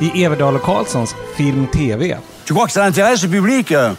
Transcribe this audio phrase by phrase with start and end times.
[0.00, 2.16] i Everdal och Karlssons Film TV.
[2.44, 3.94] Tu crois que ça intéresse le public euh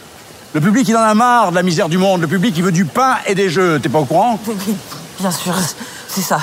[0.54, 2.20] Le public, il en a marre de la misère du monde.
[2.20, 3.80] Le public, il veut du pain et des jeux.
[3.80, 4.38] T'es pas au courant
[5.18, 5.54] Bien sûr,
[6.08, 6.40] c'est ça.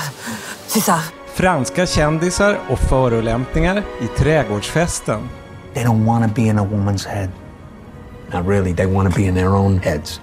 [0.67, 0.99] C'est ça.
[1.35, 5.29] Franska kändisar och förolämpningar i trädgårdsfesten.
[5.73, 7.29] They don't want to be in a woman's head.
[8.33, 10.21] Not really, they want to be in their own heads.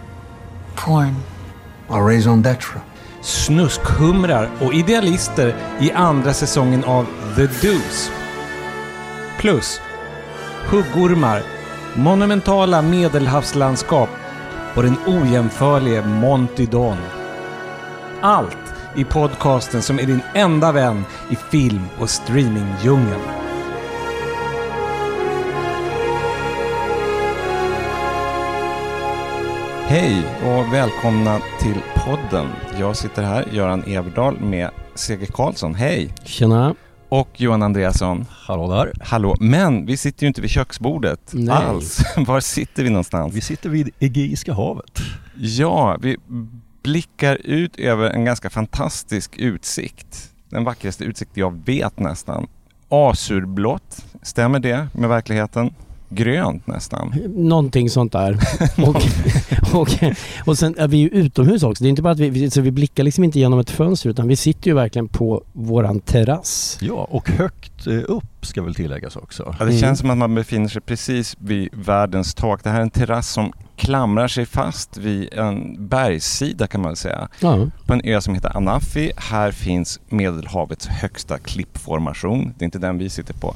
[0.74, 1.14] Porn.
[1.88, 2.80] Or raison d'etre.
[3.20, 7.06] snuskhumrar och idealister i andra säsongen av
[7.36, 8.10] The Deuce.
[9.46, 9.80] Plus
[10.70, 11.42] huggormar,
[11.94, 14.08] monumentala medelhavslandskap
[14.74, 16.96] och den ojämförlige Monty Don.
[18.20, 23.20] Allt i podcasten som är din enda vän i film och streamingdjungeln.
[29.86, 32.46] Hej och välkomna till podden.
[32.80, 35.74] Jag sitter här, Göran Everdal med Seger Karlsson.
[35.74, 36.14] Hej!
[36.24, 36.74] Tjena.
[37.08, 38.26] Och Johan Andreasson.
[38.30, 38.92] Hallå där.
[39.00, 41.54] Hallå, men vi sitter ju inte vid köksbordet Nej.
[41.56, 42.00] alls.
[42.16, 43.34] Var sitter vi någonstans?
[43.34, 45.00] Vi sitter vid Egeiska havet.
[45.36, 46.16] Ja, vi
[46.82, 50.32] blickar ut över en ganska fantastisk utsikt.
[50.50, 52.46] Den vackraste utsikt jag vet nästan.
[52.88, 55.74] Azurblått, stämmer det med verkligheten?
[56.08, 57.14] Grönt nästan.
[57.28, 58.38] Någonting sånt där.
[58.76, 58.96] och,
[59.80, 59.88] och,
[60.44, 61.84] och sen är vi ju utomhus också.
[61.84, 64.28] Det är inte bara att vi, så vi blickar liksom inte genom ett fönster utan
[64.28, 66.78] vi sitter ju verkligen på våran terrass.
[66.80, 68.00] Ja, och högt eh,
[68.46, 69.42] ska väl tilläggas också.
[69.58, 69.80] Ja, det Mm.
[69.80, 72.64] känns som att man befinner sig precis vid världens tak.
[72.64, 77.28] Det här är en terrass som klamrar sig fast vid en bergssida kan man säga.
[77.40, 77.66] Ja.
[77.86, 79.10] På en ö som heter Anafi.
[79.16, 82.54] Här finns Medelhavets högsta klippformation.
[82.58, 83.54] Det är inte den vi sitter på.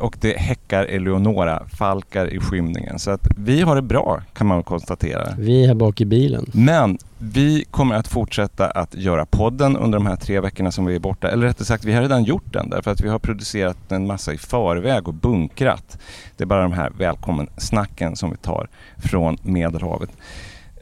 [0.00, 2.98] Och det häckar Eleonora-falkar i skymningen.
[2.98, 5.34] Så att vi har det bra kan man konstatera.
[5.38, 6.46] Vi är här bak i bilen.
[6.54, 6.98] Men
[7.32, 10.98] vi kommer att fortsätta att göra podden under de här tre veckorna som vi är
[10.98, 11.30] borta.
[11.30, 14.32] Eller rättare sagt, vi har redan gjort den därför att vi har producerat en massa
[14.32, 15.98] i förväg och bunkrat.
[16.36, 20.10] Det är bara de här välkommen-snacken som vi tar från Medelhavet.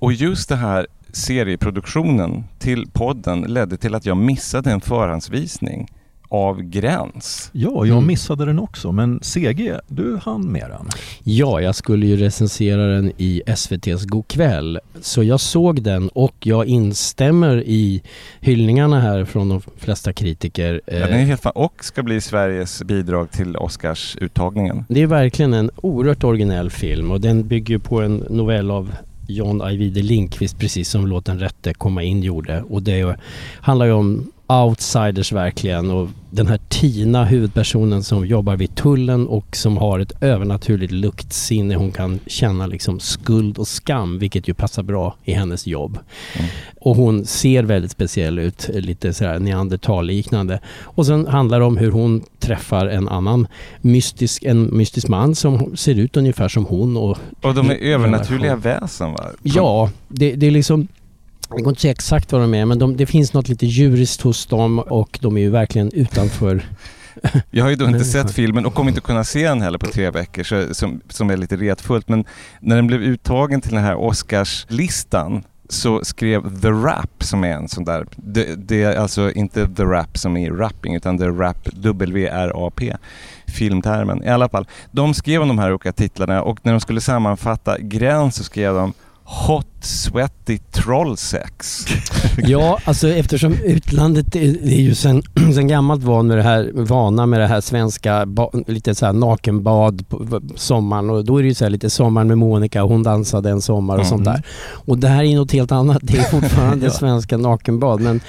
[0.00, 5.88] Och just det här serieproduktionen till podden ledde till att jag missade en förhandsvisning
[6.32, 7.50] av Gräns.
[7.53, 8.06] Ja, jag Mm.
[8.06, 10.88] missade den också, men CG, du hann med den.
[11.25, 14.78] Ja, jag skulle ju recensera den i SVT's Go'kväll.
[15.00, 18.03] Så jag såg den och jag instämmer i
[18.41, 20.81] hyllningarna här från de flesta kritiker.
[20.87, 24.84] Ja, den är helt fan och ska bli Sveriges bidrag till Oscarsuttagningen.
[24.88, 28.92] Det är verkligen en oerhört originell film och den bygger på en novell av
[29.26, 32.62] John Ajvide Lindqvist precis som Låt den rätte komma in gjorde.
[32.62, 33.19] Och det är-
[33.60, 39.56] handlar ju om outsiders verkligen och den här Tina, huvudpersonen som jobbar vid tullen och
[39.56, 41.75] som har ett övernaturligt luktsinne.
[41.75, 45.98] Hon kan känna liksom skuld och skam vilket ju passar bra i hennes jobb.
[46.38, 46.50] Mm.
[46.80, 50.60] Och hon ser väldigt speciell ut, lite sådär neandertalliknande.
[50.82, 53.47] Och sen handlar det om hur hon träffar en annan
[53.80, 56.97] mystisk, en mystisk man som ser ut ungefär som hon.
[56.97, 59.24] Och, Och de är övernaturliga väsen va?
[59.42, 60.88] ja, det, det är liksom
[61.56, 63.66] det går inte att säga exakt vad de är men de, det finns något lite
[63.66, 66.62] djuriskt hos dem och de är ju verkligen utanför.
[67.50, 69.86] Jag har ju då inte sett filmen och kommer inte kunna se den heller på
[69.86, 72.08] tre veckor så, som, som är lite retfullt.
[72.08, 72.24] Men
[72.60, 77.68] när den blev uttagen till den här Oscarslistan så skrev The Rap som är en
[77.68, 81.68] sån där, det, det är alltså inte The Rap som är rapping utan The Rap,
[81.72, 82.96] W-R-A-P,
[83.46, 84.24] filmtermen.
[84.24, 87.78] I alla fall, de skrev om de här olika titlarna och när de skulle sammanfatta
[87.78, 88.92] Gräns så skrev de
[89.47, 91.84] Hot Sweaty Trollsex.
[92.38, 95.22] Ja, alltså eftersom utlandet är, är ju sen,
[95.54, 99.12] sen gammalt van med det här, vana med det här svenska, ba, lite så här
[99.12, 102.91] nakenbad på sommaren och då är det ju så här lite sommaren med Monica och
[102.91, 104.32] hon dansade en sommar och sånt Mm.
[104.32, 104.42] där.
[104.72, 106.92] Och det här är något helt annat, det är fortfarande Ja.
[106.92, 108.21] svenska nakenbad men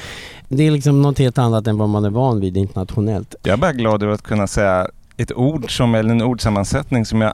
[0.50, 3.36] det är liksom något helt annat än vad man är van vid internationellt.
[3.44, 4.88] Jag är bara glad över att kunna säga
[5.18, 7.34] ett ord som, eller en ordsammansättning som jag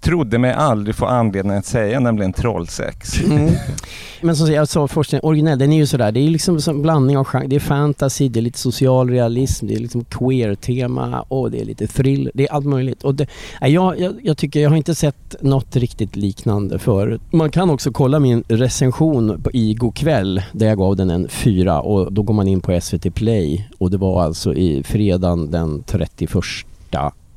[0.00, 3.20] trodde mig aldrig få anledning att säga, nämligen trollsex.
[3.20, 3.52] Mm.
[4.20, 6.82] Men som jag sa, forskningen originell, den är ju sådär, det är liksom som en
[6.82, 7.46] blandning av genre.
[7.46, 11.64] Det är fantasy, det är lite social realism, det är liksom queer-tema och det är
[11.64, 13.02] lite thrill, det är allt möjligt.
[13.02, 13.26] Och det,
[13.60, 17.20] jag, jag, jag tycker, jag har inte sett något riktigt liknande förut.
[17.30, 21.80] Man kan också kolla min recension på, i Go'kväll där jag gav den en fyra
[21.80, 25.82] och då går man in på SVT Play och det var alltså i fredagen den
[25.82, 26.22] 31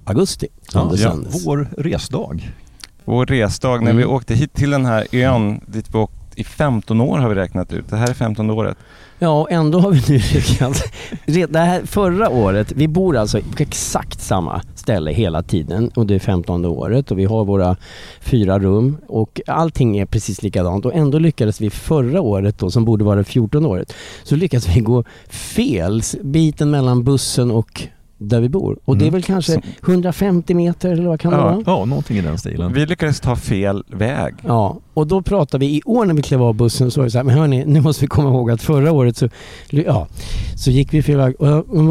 [0.10, 1.16] augusti Ja, det ja,
[1.46, 2.52] vår resdag.
[3.06, 3.98] Vår resdag när Mm.
[3.98, 7.36] vi åkte hit till den här ön dit vi åkt i 15 år har vi
[7.36, 7.90] räknat ut.
[7.90, 8.78] Det här är 15 året.
[9.20, 14.22] Ja, och ändå har vi nu Det här förra året, vi bor alltså på exakt
[14.22, 17.76] samma ställe hela tiden och det är 15 året och vi har våra
[18.22, 22.86] fyra rum och allting är precis likadant och ändå lyckades vi förra året då, som
[22.86, 27.84] borde vara 14 året, så lyckades vi gå fel biten mellan bussen och
[28.22, 28.78] där vi bor.
[28.86, 29.14] Och det är Mm.
[29.14, 31.44] väl kanske Så- 150 meter eller vad kan det Ja.
[31.44, 31.64] vara?
[31.66, 32.74] Ja, någonting i den stilen.
[32.74, 34.36] Vi lyckades ta fel väg.
[34.48, 37.12] Ja, och då pratade vi i år när vi klev av bussen så var det
[37.12, 39.30] så här, men hörni, nu måste vi komma ihåg att förra året så,
[39.70, 40.08] ja,
[40.56, 41.36] så gick vi fel väg.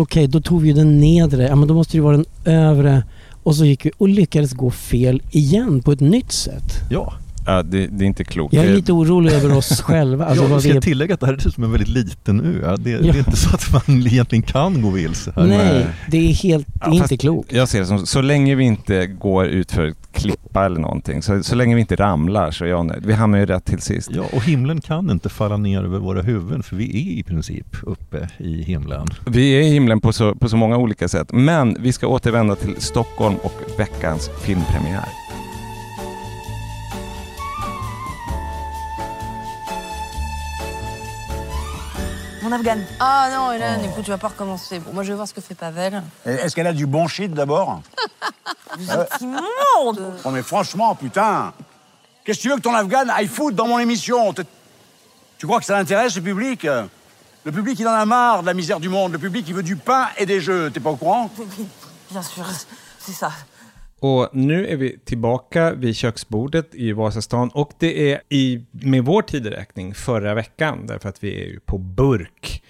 [0.00, 3.02] Okej, då tog vi den nedre, ja men då måste det ju vara den övre.
[3.42, 6.72] Och så gick vi och lyckades gå fel igen på ett nytt sätt.
[6.90, 7.12] Ja,
[7.48, 8.54] Ja, det, det är inte klokt.
[8.54, 10.24] Jag är lite orolig över oss själva.
[10.26, 12.40] Alltså ja vad jag ska vi tillägga att det här är som en väldigt liten
[12.64, 12.76] ö.
[12.78, 13.14] Det, det Ja.
[13.14, 15.46] är inte så att man egentligen kan gå vilse här.
[15.46, 17.52] Nej, det är helt, det är Ja, inte klokt.
[17.52, 21.42] Jag ser det som, så länge vi inte går ut för klippa eller någonting, så,
[21.42, 23.06] så länge vi inte ramlar så är jag nöjd.
[23.06, 24.10] Vi hamnar ju rätt till sist.
[24.12, 27.76] Ja, och himlen kan inte falla ner över våra huvuden för vi är i princip
[27.82, 29.06] uppe i himlen.
[29.26, 32.54] Vi är i himlen på så, på så många olika sätt, men vi ska återvända
[32.56, 35.04] till Stockholm och veckans filmpremiär.
[42.48, 42.86] Mon afghane.
[42.98, 44.78] Ah non, Hélène, écoute, tu vas pas recommencer.
[44.78, 46.02] Bon, moi, je vais voir ce que fait Pavel.
[46.24, 47.82] Est-ce qu'elle a du bon shit d'abord
[48.78, 51.52] Vous êtes immonde Oh mais franchement, putain
[52.24, 54.34] Qu'est-ce que tu veux que ton afghane aille foutre dans mon émission
[55.36, 58.54] Tu crois que ça l'intéresse, le public Le public, il en a marre de la
[58.54, 59.12] misère du monde.
[59.12, 60.70] Le public, il veut du pain et des jeux.
[60.70, 61.30] T'es pas au courant
[62.10, 62.46] bien sûr,
[62.98, 63.30] c'est ça.
[64.00, 69.22] Och nu är vi tillbaka vid köksbordet i Vasastan och det är i, med vår
[69.22, 72.62] tideräkning förra veckan, därför att vi är ju på burk.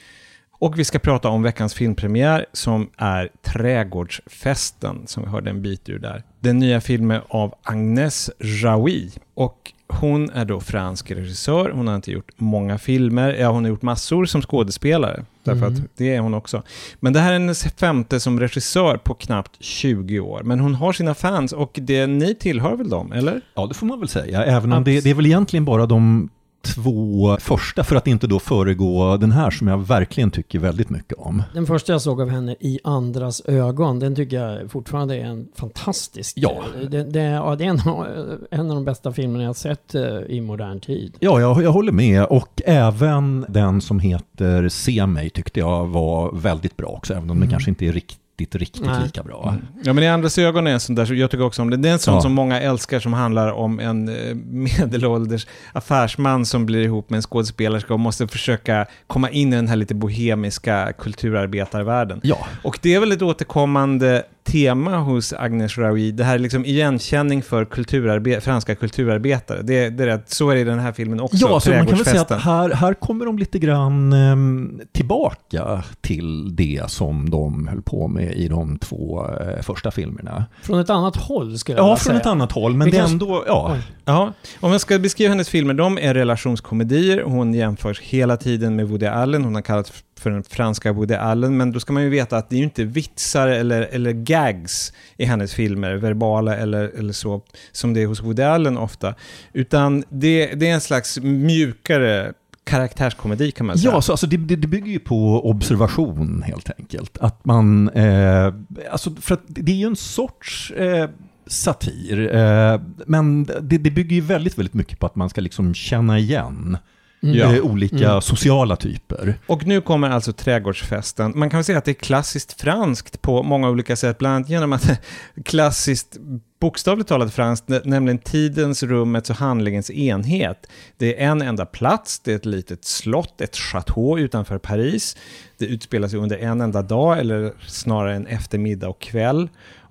[0.61, 5.89] Och vi ska prata om veckans filmpremiär som är Trädgårdsfesten, som vi hörde en bit
[5.89, 6.23] ur där.
[6.41, 9.11] Den nya filmen av Agnes Jaoui.
[9.35, 13.69] Och hon är då fransk regissör, hon har inte gjort många filmer, ja hon har
[13.69, 15.85] gjort massor som skådespelare, därför Mm.
[15.85, 16.63] att det är hon också.
[17.01, 20.43] Men det här är hennes femte som regissör på knappt 20 år.
[20.45, 23.41] Men hon har sina fans och det, ni tillhör väl dem, eller?
[23.55, 24.45] Ja, det får man väl säga.
[24.45, 26.29] Även om det, det är väl egentligen bara de
[26.63, 31.19] två första, för att inte då föregå den här som jag verkligen tycker väldigt mycket
[31.19, 31.43] om.
[31.55, 35.49] Den första jag såg av henne, I andras ögon, den tycker jag fortfarande är en
[35.55, 36.35] fantastisk...
[36.39, 36.63] Ja.
[36.91, 38.07] Det, det, ja, det är en, av-
[38.51, 41.17] en av de bästa filmerna jag har sett eh, i modern tid.
[41.21, 42.25] Ja, jag, jag håller med.
[42.25, 47.41] Och även den som heter Se mig tyckte jag var väldigt bra också, även om
[47.41, 49.03] den kanske inte är riktigt, riktigt Nej.
[49.05, 49.55] lika bra.
[49.85, 51.77] Ja, men i andras ögon är en sån där, så jag tycker också om det.
[51.77, 52.21] Det är en sån Ja.
[52.21, 57.23] som många älskar som handlar om en eh, medelålders affärsman som blir ihop med en
[57.23, 62.21] skådespelerska och måste försöka komma in i den här lite bohemiska kulturarbetarvärlden.
[62.23, 67.43] Ja, Och det är väl ett återkommande tema hos Agnes Raoui, det här liksom igenkänning
[67.43, 69.63] för kulturarbe- franska kulturarbetare.
[69.63, 71.87] Det, det är rätt, så är det i den här filmen också, ja så man
[71.87, 77.31] kan väl säga att här, här kommer de lite grann ehm, tillbaka till det som
[77.31, 80.45] de höll på med i de två eh, första filmerna.
[80.63, 82.21] Från ett annat håll skulle jag Ja, vilja från säga.
[82.21, 83.71] ett annat håll, men Vi det är kanske- ändå, ja.
[83.75, 83.83] Oj.
[84.05, 87.23] Ja, om jag ska beskriva hennes filmer, de är relationskomedier.
[87.23, 89.45] Hon jämförs hela tiden med Woody Allen.
[89.45, 92.51] Hon har kallats för den franska Woody Allen, men då ska man ju veta att
[92.51, 97.43] det är ju inte vitsar eller, eller gags i hennes filmer, verbala eller, eller så,
[97.73, 99.15] som det är hos Woody Allen ofta.
[99.53, 102.33] Utan det, det är en slags mjukare
[102.69, 103.93] karaktärskomedi kan man säga.
[103.93, 107.19] Ja, så alltså det, det, det bygger ju på observation helt enkelt.
[107.19, 108.55] Att man, eh,
[108.91, 111.11] alltså för att det är ju en sorts eh,
[111.47, 115.75] satir, eh, men det, det bygger ju väldigt, väldigt mycket på att man ska liksom
[115.75, 116.79] känna igen
[117.21, 117.55] Ja.
[117.57, 119.35] eh, olika sociala typer.
[119.47, 121.33] Och nu kommer alltså trädgårdsfesten.
[121.37, 124.49] Man kan väl säga att det är klassiskt franskt på många olika sätt, bland annat
[124.51, 124.91] genom att
[125.45, 126.17] klassiskt
[126.61, 130.67] bokstavligt talat franskt, nä- nämligen tidens, rummets och handlingens enhet.
[130.97, 135.17] Det är en enda plats, det är ett litet slott, ett chateau utanför Paris.
[135.59, 139.49] Det utspelar sig under en enda dag, eller snarare en eftermiddag och kväll.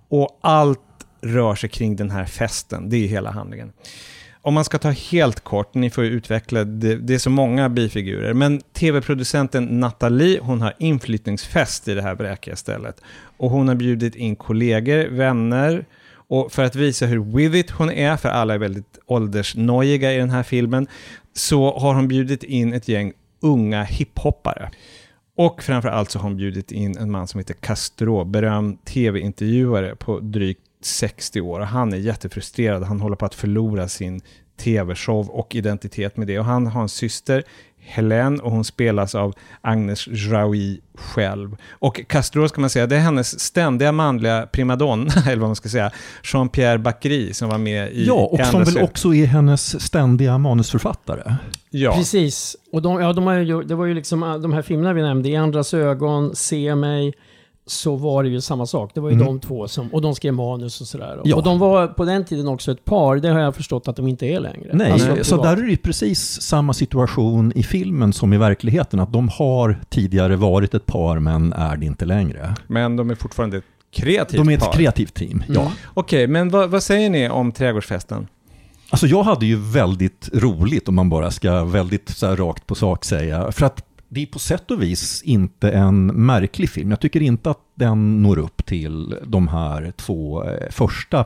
[0.10, 0.79] Och allt
[1.22, 3.72] rör sig kring den här festen, det är hela handlingen.
[4.47, 7.69] Om man ska ta helt kort, ni får ju utveckla, det, det är så många
[7.69, 13.01] bifigurer, men tv-producenten Nathalie, hon har inflyttningsfest i det här bräkiga stället.
[13.37, 15.85] Och hon har bjudit in kollegor, vänner,
[16.27, 20.17] och för att visa hur with it hon är, för alla är väldigt åldersnojiga i
[20.17, 20.87] den här filmen,
[21.33, 24.69] så har hon bjudit in ett gäng unga hiphoppare.
[25.37, 30.19] Och framförallt så har hon bjudit in en man som heter Castro, berömd tv-intervjuare på
[30.19, 31.60] drygt 60 år.
[31.60, 34.22] Och han är jättefrustrerad, han håller på att förlora sin
[34.57, 36.39] tv-show och identitet med det.
[36.39, 37.43] Och han har en syster,
[37.79, 41.57] Helene, och hon spelas av Agnes Jaoui själv.
[41.72, 45.69] Och Castro ska man säga, det är hennes ständiga manliga primadonna, eller vad man ska
[45.69, 45.91] säga,
[46.24, 51.36] Jean-Pierre Bacry, som var med i Ja, och som väl också är hennes ständiga manusförfattare.
[51.69, 51.96] Ja.
[51.96, 52.55] Precis.
[52.72, 55.01] Och de, ja, de har ju, det var ju liksom ah, de här filmerna vi
[55.01, 57.13] nämnde, I andras ögon, Se mig,
[57.67, 58.91] så var det ju samma sak.
[58.93, 59.25] Det var ju Mm.
[59.27, 61.21] de två som, och de skrev manus och sådär.
[61.24, 61.36] Ja.
[61.36, 64.07] Och de var på den tiden också ett par, det har jag förstått att de
[64.07, 64.69] inte är längre.
[64.74, 69.00] Nej, Alltså, så där är det precis samma situation i filmen som i verkligheten.
[69.00, 72.55] Att de har tidigare varit ett par men är det inte längre.
[72.67, 74.71] Men de är fortfarande ett kreativt De är ett par.
[74.74, 75.62] kreativt team, ja.
[75.62, 75.74] Mm.
[75.93, 78.27] Okej, men vad, vad säger ni om trädgårdsfesten?
[78.89, 82.75] Alltså jag hade ju väldigt roligt om man bara ska väldigt så här rakt på
[82.75, 83.51] sak säga.
[83.51, 86.89] För att det är på sätt och vis inte en märklig film.
[86.89, 91.25] Jag tycker inte att den når upp till de här två eh, första.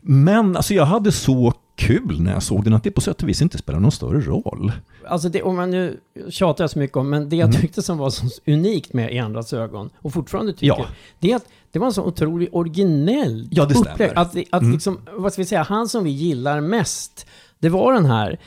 [0.00, 3.28] Men alltså jag hade så kul när jag såg den att det på sätt och
[3.28, 4.72] vis inte spelar någon större roll.
[5.08, 6.00] Alltså det, om man nu
[6.30, 7.60] tjatar jag så mycket om, men det jag Mm.
[7.60, 10.86] tyckte som var så unikt med I andras ögon, och fortfarande tycker, Ja.
[11.18, 14.10] det är att det var en så otroligt originell Ja, det upplägg.
[14.14, 14.72] Att, att Mm.
[14.72, 17.26] liksom, vad ska vi säga, han som vi gillar mest,
[17.58, 18.40] det var den här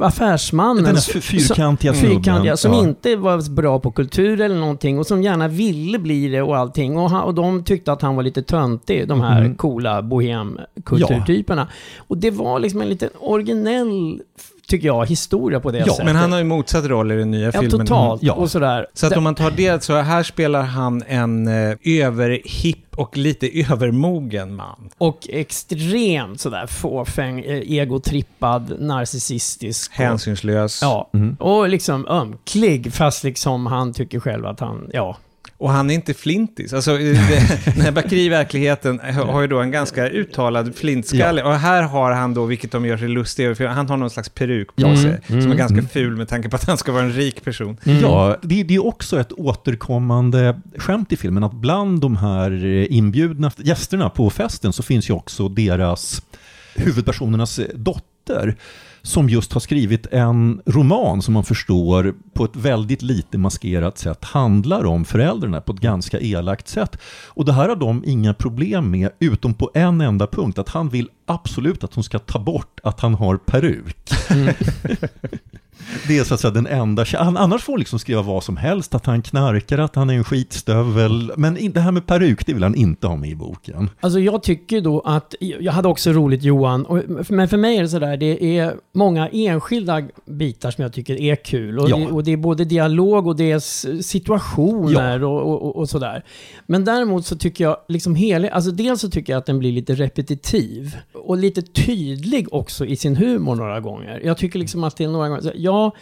[0.00, 0.84] affärsmannen.
[0.84, 2.16] Den f- fyrkantiga som, snubben.
[2.16, 2.80] fyrkantiga, som Ja.
[2.82, 6.98] inte var bra på kultur eller någonting och som gärna ville bli det och allting.
[6.98, 9.54] Och, han, och de tyckte att han var lite töntig, de här Mm.
[9.54, 11.68] coola bohemkulturtyperna.
[11.98, 14.20] Och det var liksom en liten originell,
[14.68, 16.04] tycker jag, historia på det Ja, sättet.
[16.04, 17.70] Men han har ju motsatt roll i den nya Ja, filmen.
[17.86, 18.22] totalt.
[18.22, 18.32] Ja.
[18.32, 18.86] Och sådär.
[18.94, 23.16] Så att Det- om man tar det, så här spelar han en eh, överhipp och
[23.16, 24.88] lite övermogen man.
[24.98, 29.90] Och extremt sådär fåfäng, eh, egotrippad, narcissistisk.
[29.90, 30.78] och- Hänsynslös.
[30.82, 31.36] Ja, Mm.
[31.40, 35.16] och liksom ömklig, fast liksom han tycker själv att han, ja.
[35.58, 36.72] Och han är inte flintis.
[36.72, 37.12] Alltså, det,
[37.64, 41.42] den här Bakri i verkligheten har ju då en ganska uttalad flintskalle.
[41.42, 44.10] Och här har han då, vilket de gör sig lustiga över, för han har någon
[44.10, 45.20] slags peruk på Mm, sig.
[45.26, 45.88] Som är mm, ganska mm.
[45.88, 47.76] ful med tanke på att han ska vara en rik person.
[47.84, 52.96] Ja, det, det är också ett återkommande skämt i filmen att bland de här eh,
[52.96, 56.22] inbjudna gästerna på festen så finns ju också deras
[56.74, 58.56] huvudpersonernas dotter
[59.02, 64.24] som just har skrivit en roman som man förstår på ett väldigt lite maskerat sätt
[64.24, 66.96] handlar om föräldrarna på ett ganska elakt sätt.
[67.26, 70.88] Och det här har de inga problem med, utom på en enda punkt, att han
[70.88, 74.10] vill absolut att hon ska ta bort att han har peruk.
[76.08, 78.56] Det är så att säga den enda, han, annars får hon liksom skriva vad som
[78.56, 82.52] helst, att han knarkar, att han är en skitstövel, men det här med peruk, det
[82.54, 83.90] vill han inte ha med i boken.
[84.00, 87.82] Alltså jag tycker då att, jag hade också roligt Johan, och, men för mig är
[87.82, 91.78] det sådär, det är många enskilda bitar som jag tycker är kul.
[91.78, 91.96] Och, Ja.
[91.96, 93.58] det, och det är både dialog och det är
[94.02, 96.24] situationer och, och, och, och sådär.
[96.66, 99.72] Men däremot så tycker jag, liksom hela, alltså dels så tycker jag att den blir
[99.72, 100.96] lite repetitiv.
[101.24, 104.20] Och lite tydlig också i sin humor några gånger.
[104.24, 105.92] Jag tycker liksom att det är några gånger, så- ja,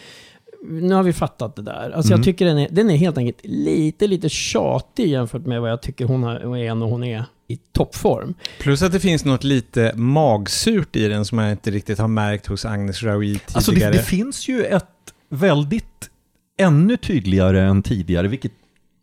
[0.69, 1.91] nu har vi fattat det där.
[1.91, 2.19] Alltså Mm.
[2.21, 5.83] jag tycker den är, den är helt enkelt lite, lite tjatig jämfört med vad jag
[5.83, 8.35] tycker hon är när hon är i toppform.
[8.61, 12.47] Plus att det finns något lite magsurt i den som jag inte riktigt har märkt
[12.47, 13.55] hos Agnes Raoui tidigare.
[13.55, 14.87] Alltså det, det finns ju ett
[15.29, 16.11] väldigt,
[16.59, 18.53] ännu tydligare än tidigare, vilket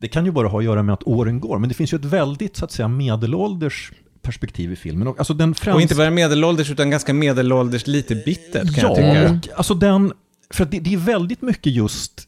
[0.01, 1.95] det kan ju bara ha att göra med att åren går, men det finns ju
[1.95, 5.07] ett väldigt, så att säga, medelålders perspektiv i filmen.
[5.07, 5.75] Och, alltså den franska...
[5.75, 9.33] Och inte bara medelålders, utan ganska medelålders, lite bittert kan jag Ja, tycka.
[9.51, 10.13] och alltså den,
[10.49, 12.27] för att det, det är väldigt mycket just,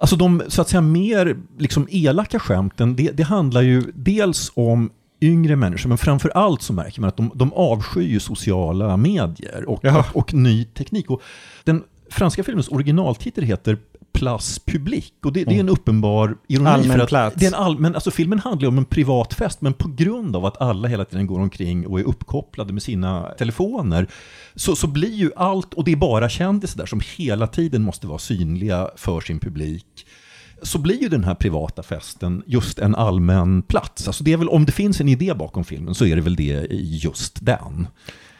[0.00, 4.90] alltså de så att säga mer liksom elaka skämten, det, det handlar ju dels om
[5.20, 9.84] yngre människor, men framför allt så märker man att de, de avskyr sociala medier och,
[9.84, 11.10] och, och ny teknik.
[11.10, 11.22] Och
[11.64, 13.78] den franska filmens originaltitel heter
[14.66, 16.68] Public och det, det är en uppenbar ironi.
[16.68, 17.36] Allmän för plats.
[17.38, 20.44] Det är en allmän, alltså filmen handlar om en privat fest, men på grund av
[20.46, 24.06] att alla hela tiden går omkring och är uppkopplade med sina telefoner,
[24.54, 28.06] så, så blir ju allt, och det är bara kändisar där som hela tiden måste
[28.06, 30.06] vara synliga för sin publik,
[30.62, 34.06] så blir ju den här privata festen just en allmän plats.
[34.06, 36.36] Alltså det är väl, om det finns en idé bakom filmen så är det väl
[36.36, 37.86] det i just den.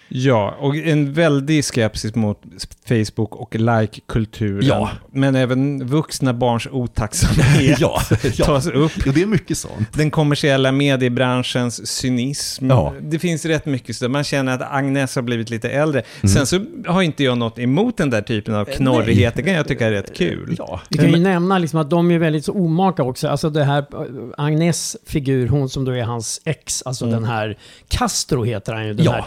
[0.09, 2.43] Ja, och en väldig skepsis mot
[2.89, 4.67] Facebook och like-kulturen.
[4.67, 4.91] Ja.
[5.13, 8.01] Men även vuxna barns otacksamhet Ja,
[8.37, 8.45] ja.
[8.45, 8.93] tas upp.
[9.07, 9.93] Jo, det är mycket sånt.
[9.93, 12.71] Den kommersiella mediebranschens cynism.
[12.71, 12.95] Ja.
[13.01, 16.03] Det finns rätt mycket så man känner att Agnes har blivit lite äldre.
[16.23, 16.35] Mm.
[16.35, 19.35] Sen så har inte jag något emot den där typen av knorrighet.
[19.37, 20.55] Det kan jag tycka är rätt kul.
[20.59, 20.81] Ja.
[20.91, 23.29] Vi kan ju nämna liksom att de är väldigt så omaka också.
[23.29, 23.87] Alltså det här, eh,
[24.45, 27.59] Agnes figur, hon som då är hans ex, alltså den här
[27.89, 29.13] Castro heter han ju, den Ja.
[29.13, 29.25] här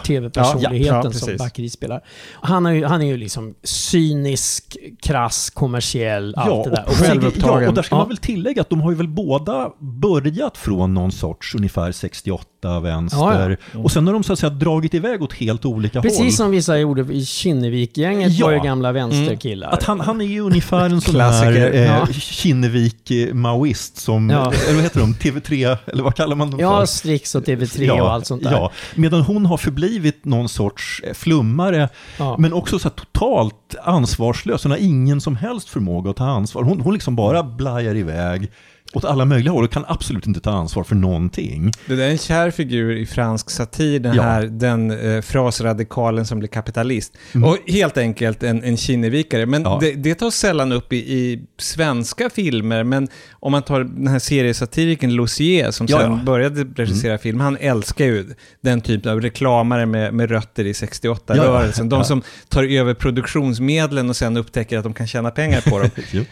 [0.70, 1.46] tv-personligheten Ja, ja, som.
[1.46, 2.04] Bakri spelar.
[2.32, 6.84] Han är, ju, han är ju liksom cynisk, krass, kommersiell, allt det där.
[6.86, 7.62] och, självupptagen.
[7.62, 7.98] Ja, och där ska Ja.
[7.98, 12.46] man väl tillägga att de har ju väl båda börjat från någon sorts ungefär 68
[12.62, 13.58] vänster.
[13.72, 16.02] Ja, Och sen har de så att säga dragit iväg åt helt olika håll.
[16.10, 18.46] Precis som vissa gjorde i Kinnevik-gänget Ja.
[18.46, 19.68] var ju gamla vänsterkillar.
[19.70, 21.52] Att han, han är ju ungefär en sån Klassiker.
[21.52, 22.06] här eh, Ja.
[22.12, 24.52] Kinnevik-maoist som, Ja.
[24.66, 26.86] eller vad heter de, TV3, eller vad kallar man dem Ja, för?
[26.86, 28.52] Strix och TV3 och allt sånt där.
[28.52, 31.88] Ja, medan hon har förblivit någon sorts eh, flummare,
[32.18, 32.36] Ja.
[32.38, 34.62] men också så här totalt ansvarslös.
[34.62, 36.62] Hon har ingen som helst förmåga att ta ansvar.
[36.62, 38.50] Hon, hon liksom bara blajar iväg,
[38.94, 41.72] åt alla möjliga håll och kan absolut inte ta ansvar för någonting.
[41.86, 44.22] Det är en kär figur i fransk satir, den Ja.
[44.22, 47.16] här den eh, frasradikalen som blir kapitalist.
[47.34, 47.48] Mm.
[47.48, 49.46] Och helt enkelt en, en kinnevikare.
[49.46, 49.78] Men Ja.
[49.80, 54.18] det, det tas sällan upp i, i svenska filmer, men om man tar den här
[54.18, 56.12] seriesatirikern Lucier som Ja, sen ja.
[56.14, 56.24] Mm.
[56.24, 58.26] började regissera film, han älskar ju
[58.60, 61.84] den typen av reklamare med, med rötter i 68-rörelsen.
[61.84, 62.04] Ja, De ja.
[62.04, 65.90] som tar över produktionsmedlen och sen upptäcker att de kan tjäna pengar på dem.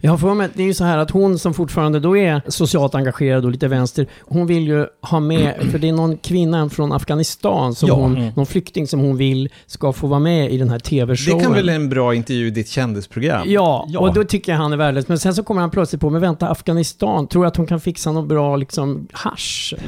[0.00, 2.42] Jag har för mig, det är ju så här att hon som fortfarande då är
[2.48, 6.68] socialt engagerad och lite vänster, hon vill ju ha med, för det är någon kvinna
[6.68, 7.94] från Afghanistan, som Ja.
[7.94, 11.38] hon, någon flykting som hon vill ska få vara med i den här tv-showen.
[11.38, 13.42] Det kan väl en bra intervju i ditt kändisprogram?
[13.46, 14.00] Ja, Ja.
[14.00, 15.08] och då tycker jag han är värdelös.
[15.08, 18.12] Men sen så kommer han plötsligt på, men vänta, Afghanistan, tror att hon kan fixa
[18.12, 19.06] något bra liksom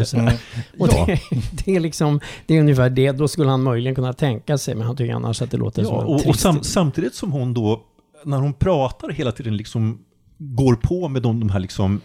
[0.05, 0.21] sådär.
[0.23, 0.35] Mm.
[0.79, 1.05] Och Ja.
[1.07, 1.21] det,
[1.65, 3.13] det är liksom, det är ungefär det.
[3.13, 5.89] Då skulle han möjligen kunna tänka sig, men han tycker annars att det låter Ja,
[5.89, 7.81] som en och, och sam, samtidigt som hon då,
[8.25, 9.99] när hon pratar hela tiden liksom
[10.45, 12.01] går på med de, de här liksom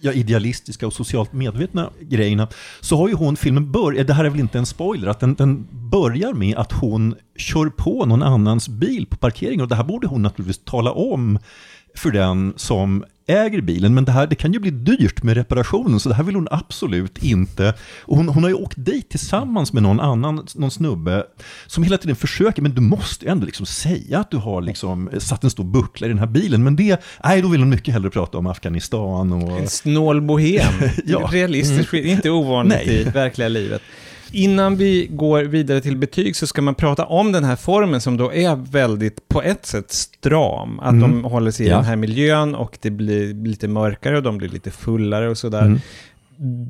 [0.00, 2.48] ja, idealistiska och socialt medvetna grejerna,
[2.80, 5.34] så har ju hon filmen börjat, det här är väl inte en spoiler, att den,
[5.34, 9.84] den börjar med att hon kör på någon annans bil på parkeringen och det här
[9.84, 11.38] borde hon naturligtvis tala om
[11.94, 16.00] för den som äger bilen, men det här det kan ju bli dyrt med reparationen,
[16.00, 17.74] så det här vill hon absolut inte.
[18.02, 21.24] Och hon, hon har ju åkt dit tillsammans med någon annan, någon snubbe,
[21.66, 25.10] som hela tiden försöker, men du måste ju ändå liksom säga att du har liksom
[25.18, 27.94] satt en stor buckla i den här bilen, men det, nej, då vill hon mycket
[27.94, 29.60] hellre prata om Afghanistan och...
[29.60, 30.72] En snål bohem.
[31.06, 31.28] Ja.
[31.32, 33.00] Realistiskt, skit- inte ovanligt Nej.
[33.00, 33.82] i verkliga livet.
[34.32, 38.16] Innan vi går vidare till betyg så ska man prata om den här formen som
[38.16, 40.80] då är väldigt, på ett sätt, stram.
[40.80, 41.00] Att Mm.
[41.00, 41.76] de håller sig i Ja.
[41.76, 45.62] den här miljön och det blir lite mörkare och de blir lite fullare och sådär.
[45.62, 45.80] Mm.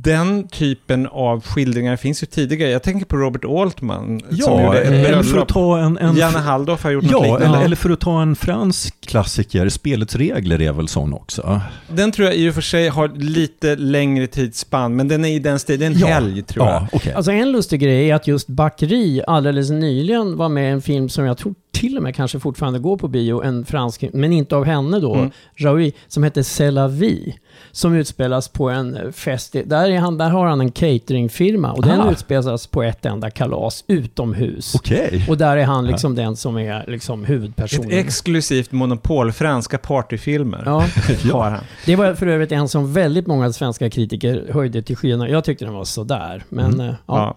[0.03, 2.71] Den typen av skildringar finns ju tidigare.
[2.71, 5.99] Jag tänker på Robert Altman Ja, eller för att ta en...
[5.99, 7.47] en Janne Halldorf har gjort något Ja, liknande.
[7.47, 11.61] eller, eller för att ta en fransk klassiker, Spelets regler är väl sån också.
[11.89, 15.39] Den tror jag i och för sig har lite längre tidsspann, men den är i
[15.39, 16.07] den stilen, en Ja.
[16.07, 16.75] helg tror jag.
[16.83, 17.13] Ja, okej.
[17.13, 21.09] Alltså en lustig grej är att just Bakri alldeles nyligen var med i en film
[21.09, 24.57] som jag tror till och med kanske fortfarande går på bio, en fransk, men inte
[24.57, 25.31] av henne då, Mm.
[25.57, 27.35] Raoui, som heter C'est la vie,
[27.73, 29.57] som utspelas på en eh, fest.
[29.65, 32.11] Där, är han, där har han en cateringfirma och den Ah.
[32.11, 34.75] utspelas på ett enda kalas utomhus.
[34.75, 35.27] Okej.
[35.29, 37.91] Och där är han liksom den som är liksom Ett huvudpersonen.
[37.91, 40.63] exklusivt monopol, franska partyfilmer.
[40.67, 40.85] Ja,
[41.33, 41.61] Har han.
[41.87, 45.29] det var för övrigt en som väldigt många svenska kritiker höjde till skyarna.
[45.29, 46.95] Jag tyckte den var sådär, men eh, ja.
[47.07, 47.37] Ja.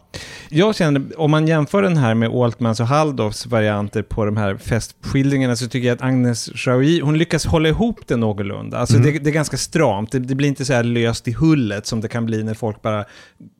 [0.49, 4.57] Jag känner, om man jämför den här med Altmans och Halldorfs varianter på de här
[4.57, 8.77] festskildringarna så tycker jag att Agnes Jaoui, hon lyckas hålla ihop det någorlunda.
[8.77, 9.13] Alltså Mm.
[9.13, 12.01] det, det är ganska stramt, det, det blir inte så här löst i hullet som
[12.01, 13.05] det kan bli när folk bara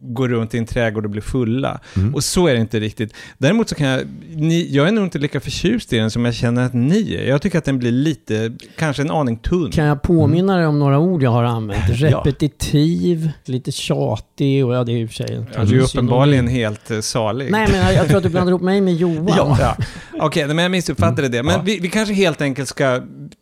[0.01, 1.79] går runt i en trädgård och blir fulla.
[1.95, 2.15] Mm.
[2.15, 3.13] Och så är det inte riktigt.
[3.37, 4.01] Däremot så kan jag,
[4.35, 7.29] ni, jag är nog inte lika förtjust i den som jag känner att ni är.
[7.29, 9.71] Jag tycker att den blir lite, kanske en aning tunn.
[9.71, 11.83] Kan jag påminna dig om några ord jag har använt?
[11.89, 16.47] Repetitiv, lite tjatig och ja, det är i och för sig Ja, du är uppenbarligen
[16.47, 17.51] helt eh, salig.
[17.51, 19.27] Nej, men jag, jag tror att du blandar ihop mig med Johan.
[19.37, 19.57] Ja.
[19.59, 19.77] Ja.
[20.19, 21.43] Okej, men jag missuppfattade det.
[21.43, 21.61] Men Ja.
[21.65, 23.01] vi, vi kanske helt enkelt ska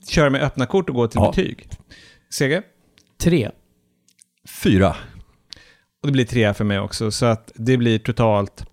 [0.09, 1.29] köra med öppna kort och gå till Ja.
[1.29, 1.67] betyg.
[2.33, 2.61] Sege?
[3.23, 3.49] Tre.
[4.63, 4.89] Fyra.
[6.01, 8.63] Och det blir tre för mig också, så att det blir totalt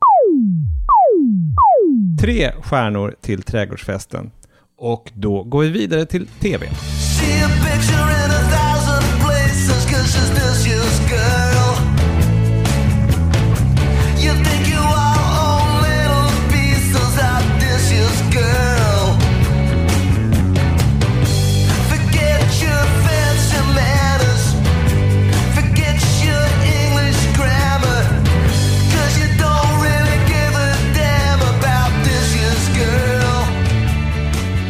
[2.20, 4.31] tre stjärnor till trädgårdsfesten.
[4.79, 6.66] Och då går vi vidare till TV.
[6.66, 11.48] See a picture in a thousand places cause she's this year's girl.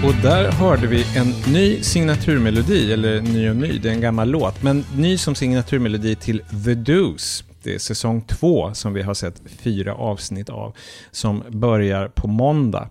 [0.08, 4.28] Och där hörde vi en ny signaturmelodi, eller ny och ny, det är en gammal
[4.30, 7.44] låt, men ny som signaturmelodi till The Doos.
[7.62, 10.76] Det är säsong två som vi har sett fyra avsnitt av,
[11.10, 12.90] som börjar på måndag.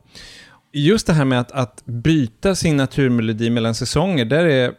[0.74, 4.72] Just det här med att, att byta signaturmelodi mellan säsonger, där är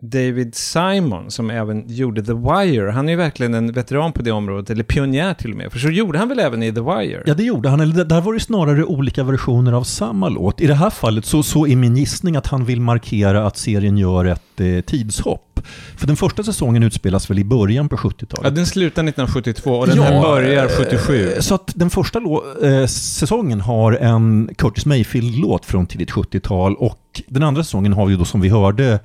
[0.00, 4.30] David Simon, som även gjorde The Wire, han är ju verkligen en veteran på det
[4.30, 7.22] området, eller pionjär till och med, för så gjorde han väl även i The Wire?
[7.26, 7.80] Ja, det gjorde han.
[7.80, 10.60] Eller där var det snarare olika versioner av samma låt.
[10.60, 13.98] I det här fallet så, så är min gissning att han vill markera att serien
[13.98, 15.60] gör ett eh, tidshopp.
[15.96, 18.44] För den första säsongen utspelas väl i början på 70-talet?
[18.44, 21.32] Ja, den slutar 1972 och den här börjar 77.
[21.32, 22.20] eh, Så att den första
[22.62, 28.16] eh, säsongen har en Curtis Mayfield-låt från tidigt 70-tal och den andra säsongen har ju
[28.16, 29.00] då som vi hörde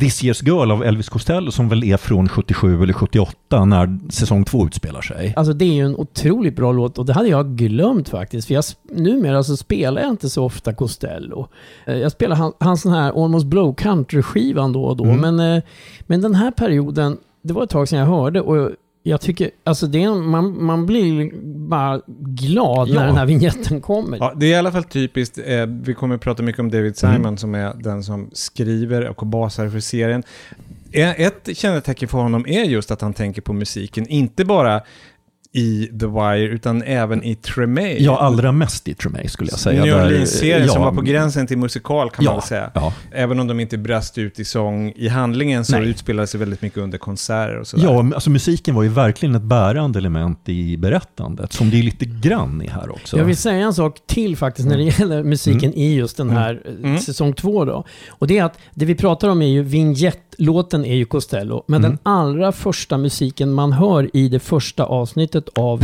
[0.00, 4.44] This Year's Girl av Elvis Costello som väl är från 77 eller 78 när säsong
[4.44, 5.32] två utspelar sig.
[5.36, 8.46] Alltså det är ju en otroligt bra låt och det hade jag glömt faktiskt.
[8.48, 11.48] För jag, numera så spelar jag inte så ofta Costello.
[11.86, 15.04] Eh, Jag spelar han- hans sån här Almost Blow country-skivan då och då.
[15.04, 15.36] Mm.
[15.36, 15.62] Men, eh,
[16.00, 18.70] men den här perioden det var ett tag sedan jag hörde och
[19.08, 21.30] jag tycker, alltså det är, man, man blir
[21.68, 22.94] bara glad Ja.
[23.00, 24.18] när den här vignetten kommer.
[24.18, 25.38] Ja, det är i alla fall typiskt.
[25.46, 27.36] Eh, vi kommer att prata mycket om David Simon Mm.
[27.36, 30.22] som är den som skriver och basar för serien.
[30.92, 34.80] Eh, Ett kännetecken för honom är just att han tänker på musiken, inte bara
[35.52, 37.96] i The Wire utan även i Tremaine.
[38.04, 39.84] Ja, allra mest i Tremaine skulle jag säga.
[39.84, 42.70] New Orleans-serien som ja, var på gränsen till musikal kan man Ja, väl säga.
[42.74, 42.92] ja.
[43.12, 45.88] Även om de inte brast ut i sång i handlingen så Nej.
[45.88, 47.84] utspelade sig väldigt mycket under konserter och sådär.
[47.84, 52.04] Ja, alltså musiken var ju verkligen ett bärande element i berättandet, som det är lite
[52.04, 53.16] grann i här också.
[53.18, 56.62] Jag vill säga en sak till faktiskt när det gäller musiken i just den här
[56.64, 56.98] eh, Mm.
[57.00, 57.84] säsong två då.
[58.08, 59.62] Och det är att det vi pratar om är ju
[60.38, 61.90] vignetlåten är ju Costello, men Mm.
[61.90, 65.80] den allra första musiken man hör i det första avsnittet av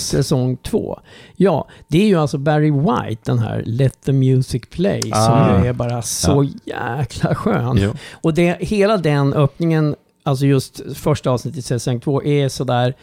[0.00, 1.00] säsong två.
[1.36, 5.26] Ja, det är ju alltså Barry White, den här Let the Music Play, Ah.
[5.26, 7.78] som ju är bara så jäkla skön.
[7.80, 7.92] Jo.
[8.22, 12.94] Och det, hela den öppningen, alltså just första avsnittet i säsong två, är sådär,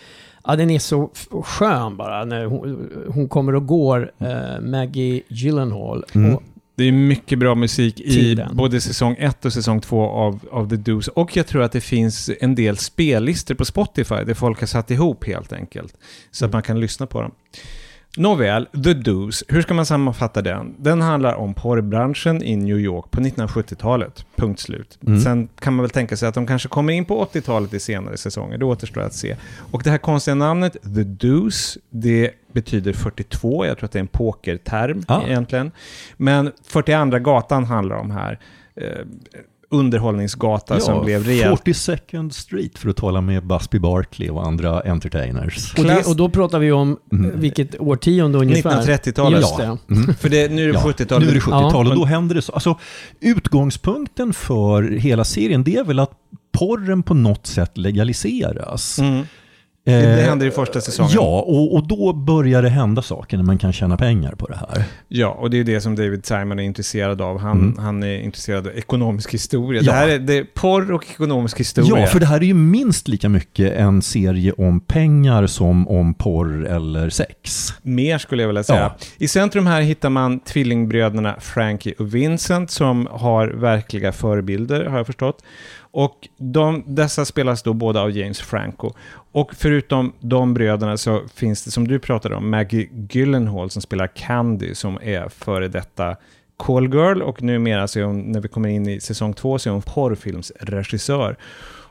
[0.44, 1.10] ja den är så
[1.44, 6.04] skön bara när hon, hon kommer och går, eh, Maggie Gyllenhaal.
[6.16, 6.36] Mm.
[6.36, 6.44] Och,
[6.80, 10.76] Det är mycket bra musik i både säsong 1 och säsong 2 av, av The
[10.76, 11.10] Do's.
[11.10, 14.92] Och jag tror att det finns en del spellistor på Spotify där folk har satt
[14.92, 15.94] ihop helt enkelt.
[16.32, 16.50] Så Mm.
[16.50, 17.32] att man kan lyssna på dem.
[18.20, 19.44] Nåväl, The Do's.
[19.48, 20.76] Hur ska man sammanfatta den?
[20.78, 24.26] Den handlar om porrbranschen i New York på 1970-talet.
[24.36, 25.00] Punkt slut.
[25.08, 25.20] Mm.
[25.20, 28.18] Sen kan man väl tänka sig att de kanske kommer in på 80-talet i senare
[28.18, 28.58] säsonger.
[28.58, 29.36] Det återstår att se.
[29.72, 33.66] Och det här konstiga namnet, The Do's, det betyder 42.
[33.66, 35.22] Jag tror att det är en pokerterm Ah.
[35.28, 35.72] egentligen.
[36.18, 38.40] Men 42 gatan handlar om här.
[39.72, 45.74] Underhållningsgata som blev rejält 42nd Street för att tala med Busby Barkley och andra entertainers.
[45.78, 47.40] och, det, och då pratar vi om Mm.
[47.40, 48.70] vilket årtionde ungefär?
[48.82, 49.40] 1930-talet.
[49.42, 49.78] Just det.
[49.90, 50.14] Mm.
[50.20, 51.24] För det, nu är det Ja, 70-talet.
[51.24, 51.96] Nu är det 70-tal och Ja.
[51.96, 52.52] då händer det så.
[52.54, 52.78] Alltså,
[53.20, 56.12] utgångspunkten för hela serien det är väl att
[56.52, 59.00] porren på något sätt legaliseras.
[59.00, 59.24] Mm.
[59.84, 61.12] Det, det händer i första säsongen.
[61.16, 64.56] Ja, och, och då börjar det hända saker när man kan tjäna pengar på det
[64.56, 64.84] här.
[65.08, 67.40] Ja, och det är det som David Simon är intresserad av.
[67.40, 67.78] Han, Mm.
[67.78, 69.82] han är intresserad av ekonomisk historia.
[69.82, 69.92] Ja.
[69.92, 72.00] Det här är, det är porr och ekonomisk historia.
[72.00, 76.14] Ja, för det här är ju minst lika mycket en serie om pengar som om
[76.14, 77.74] porr eller sex.
[77.82, 78.80] Mer skulle jag vilja säga.
[78.80, 78.96] Ja.
[79.18, 85.06] I centrum här hittar man tvillingbröderna Frankie och Vincent som har verkliga förebilder, har jag
[85.06, 85.44] förstått.
[85.92, 88.94] Och de, dessa spelas då båda av James Franco.
[89.32, 94.08] Och förutom de bröderna så finns det, som du pratade om, Maggie Gyllenhaal som spelar
[94.08, 96.16] Candy, som är före detta
[96.58, 99.74] callgirl och numera så är hon, när vi kommer in i säsong två, så är
[99.74, 101.38] hon porrfilmsregissör.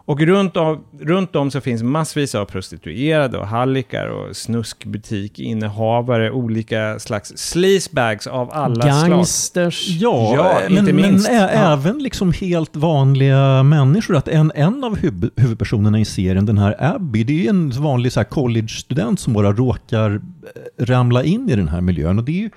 [0.09, 6.99] Och runt, av, runt om så finns massvis av prostituerade och hallickar och snuskbutiksinnehavare, olika
[6.99, 9.11] slags sleazebags av alla slag.
[9.11, 9.89] Gangsters.
[9.89, 11.29] Ja, Ja, men, inte men minst.
[11.29, 11.73] ä- Ja.
[11.73, 14.17] även liksom helt vanliga människor.
[14.17, 17.71] Att en, en av huvud, huvudpersonerna i serien, den här Abby, det är ju en
[17.71, 22.19] vanlig så college-student som bara råkar eh, ramla in i den här miljön.
[22.19, 22.51] Och det är ju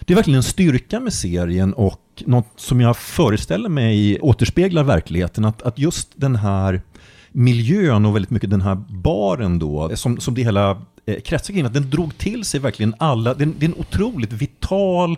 [0.00, 5.44] det är verkligen en styrka med serien och något som jag föreställer mig återspeglar verkligheten.
[5.44, 6.80] Att, att just den här
[7.36, 10.70] miljön och väldigt mycket den här baren då, som, som det hela
[11.06, 13.68] eh, kretsar kring, att den drog till sig verkligen alla, det, är en- det är
[13.70, 15.16] en otroligt vital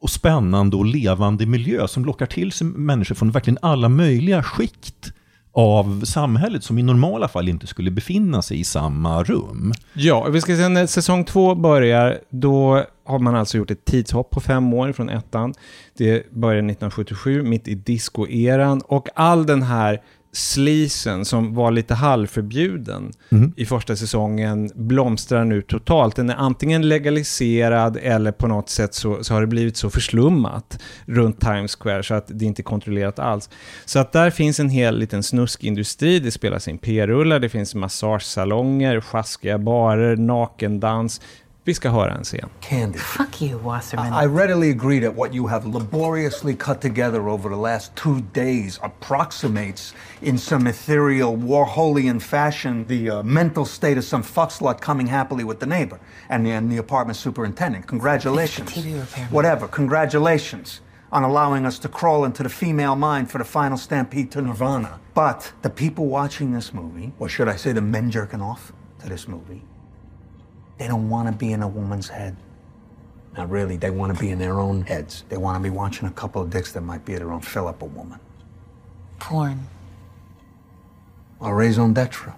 [0.00, 5.12] och spännande och levande miljö som lockar till sig människor från verkligen alla möjliga skikt
[5.54, 9.72] av samhället som i normala fall inte skulle befinna sig i samma rum.
[9.94, 14.30] Ja, vi ska se när säsong två börjar, då har man alltså gjort ett tidshopp
[14.30, 15.54] på fem år från ettan.
[15.96, 20.00] Det börjar 1977, mitt i discoeran och all den här
[20.34, 23.52] sleazen som var lite halvförbjuden Mm.
[23.56, 26.16] i första säsongen blomstrar nu totalt.
[26.16, 30.78] Den är antingen legaliserad eller på något sätt så, så har det blivit så förslummat
[31.06, 33.50] runt Times Square så att det inte är kontrollerat alls.
[33.84, 39.00] Så att där finns en hel liten snuskindustri, det spelas in p-rullar, det finns massagesalonger,
[39.00, 41.20] sjaskiga barer, nakendans.
[41.64, 42.48] Vi ska höra en scen.
[42.60, 42.98] Candy.
[42.98, 44.12] Fuck you, Wasserman.
[44.24, 48.80] I readily agree that what you have laboriously cut together over the last two days
[48.82, 55.44] approximates, in some ethereal Warholian fashion, the uh, mental state of some fuckslut coming happily
[55.44, 57.86] with the neighbor and the, and the apartment superintendent.
[57.86, 58.68] Congratulations.
[58.68, 59.32] It's the TV repairman.
[59.32, 60.80] Whatever, congratulations
[61.12, 64.98] on allowing us to crawl into the female mind for the final stampede to Nirvana.
[65.14, 69.08] But the people watching this movie, or should I say the men jerking off to
[69.08, 69.62] this movie,
[70.82, 72.34] They don't want to be in a woman's head.
[73.38, 73.76] Not really.
[73.78, 75.24] They want to be in their own heads.
[75.28, 77.66] They want to be watching a couple of dicks that might be their own fill
[77.68, 78.18] up a woman.
[79.18, 79.58] Porn.
[81.38, 82.32] Or raison d'etre.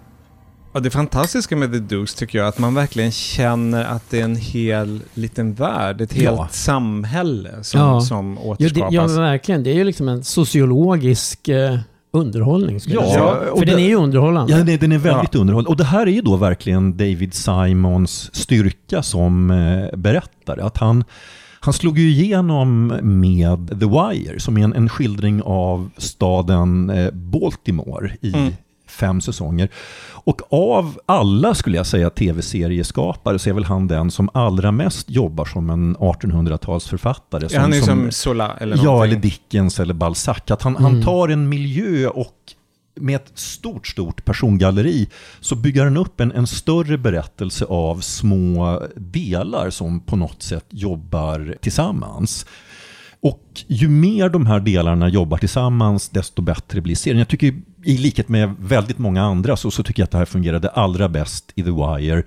[0.73, 4.23] Ja, det fantastiska med The Deuce tycker jag att man verkligen känner att det är
[4.23, 6.47] en hel liten värld, ett helt Ja.
[6.51, 8.01] samhälle som, Ja.
[8.01, 8.93] som Ja, det, återskapas.
[8.93, 9.63] ja, verkligen.
[9.63, 11.79] Det är ju liksom en sociologisk eh,
[12.15, 12.79] underhållning.
[12.79, 13.55] skulle Ja, säga.
[13.57, 14.51] För den är ju underhållande.
[14.53, 15.69] Ja, den, den är väldigt underhållande.
[15.69, 20.61] Och det här är ju då verkligen David Simons styrka som eh, berättare.
[20.61, 21.03] Att han,
[21.59, 27.11] han slog ju igenom med The Wire, som är en, en skildring av staden eh,
[27.11, 28.53] Baltimore i Mm.
[28.95, 29.69] Fem säsonger.
[30.07, 35.09] Och av alla, skulle jag säga, tv-serieskapare så är väl han den som allra mest
[35.09, 37.47] jobbar som en 1800-talsförfattare.
[37.51, 39.11] Ja, han är ju som Zola eller Ja, någonting.
[39.11, 40.37] eller Dickens eller Balzac.
[40.47, 42.33] Att han, han tar en miljö och
[42.99, 48.81] med ett stort, stort persongalleri så bygger han upp en, en större berättelse av små
[48.95, 52.45] delar som på något sätt jobbar tillsammans.
[53.21, 57.19] Och ju mer de här delarna jobbar tillsammans, desto bättre blir serien.
[57.19, 57.55] Jag tycker,
[57.85, 61.09] i likhet med väldigt många andra, så, så tycker jag att det här fungerade allra
[61.09, 62.23] bäst i The Wire.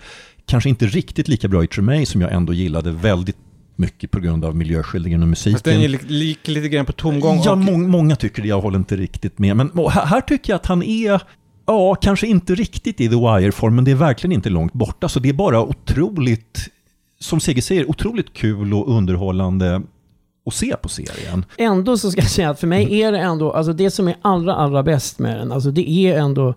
[0.46, 3.36] Kanske inte riktigt lika bra i Tremay, som jag ändå gillade väldigt
[3.76, 5.52] mycket på grund av miljöskildringen och musiken.
[5.52, 7.40] Fast den är li- lik lite grann på tomgång.
[7.44, 9.56] Ja, och, må- många tycker det, jag håller inte riktigt med.
[9.56, 11.20] Men här tycker jag att han är,
[11.66, 15.08] ja, kanske inte riktigt i The Wire-form, men det är verkligen inte långt borta.
[15.08, 16.68] Så det är bara otroligt,
[17.20, 19.82] som Sigge säger, otroligt kul och underhållande
[20.48, 21.44] att se på serien.
[21.58, 24.16] Ändå så ska jag säga att för mig är det ändå, alltså det som är
[24.22, 26.54] allra, allra bäst med den, alltså det är ändå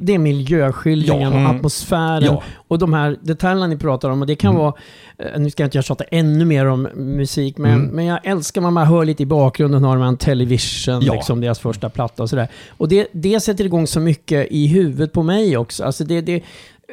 [0.00, 1.28] det är miljöskildringen Ja.
[1.28, 1.56] och Mm.
[1.56, 2.42] atmosfären Ja.
[2.68, 4.20] och de här detaljerna ni pratar om.
[4.20, 4.62] Och det kan Mm.
[4.62, 4.74] vara,
[5.18, 7.86] eh, nu ska jag inte jag tjata ännu mer om musik, men, Mm.
[7.86, 11.12] men jag älskar när man hör lite i bakgrunden, har man Television, Ja.
[11.14, 12.48] liksom deras första platta och sådär.
[12.68, 15.84] Och det, det sätter igång så mycket i huvudet på mig också.
[15.84, 16.42] Alltså det, det,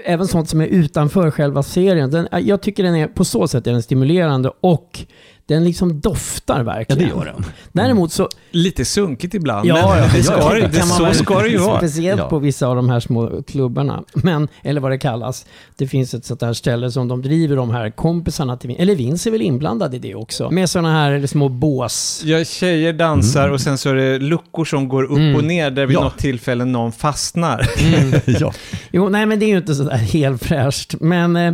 [0.06, 2.12] även sånt som är utanför själva serien.
[2.12, 5.00] Den, jag tycker den är, på så sätt är den stimulerande och
[5.48, 7.04] den liksom doftar Ja, verkligen.
[7.04, 7.46] det gör den.
[7.72, 11.24] Däremot så Lite sunkigt ibland, Ja, men ja, det, ska, ja, det, kan man så
[11.24, 11.78] ska det ju vara.
[11.78, 12.30] Speciellt Ja.
[12.30, 14.04] på vissa av de här små klubbarna.
[14.14, 15.46] Men, eller vad det kallas.
[15.76, 18.96] Det finns ett sånt här ställe som de driver de här kompisarna till Vin- Eller
[18.96, 20.52] Vince är väl inblandad i det också.
[20.52, 22.22] Med såna här små bås.
[22.26, 25.36] Ja, tjejer dansar och sen så är det luckor som går upp Mm.
[25.36, 26.04] och ner där vid Ja.
[26.04, 27.68] något tillfälle någon fastnar.
[28.40, 28.54] ja.
[28.92, 30.96] Jo, nej men det är ju inte sådär helt fräscht.
[31.00, 31.54] Men eh,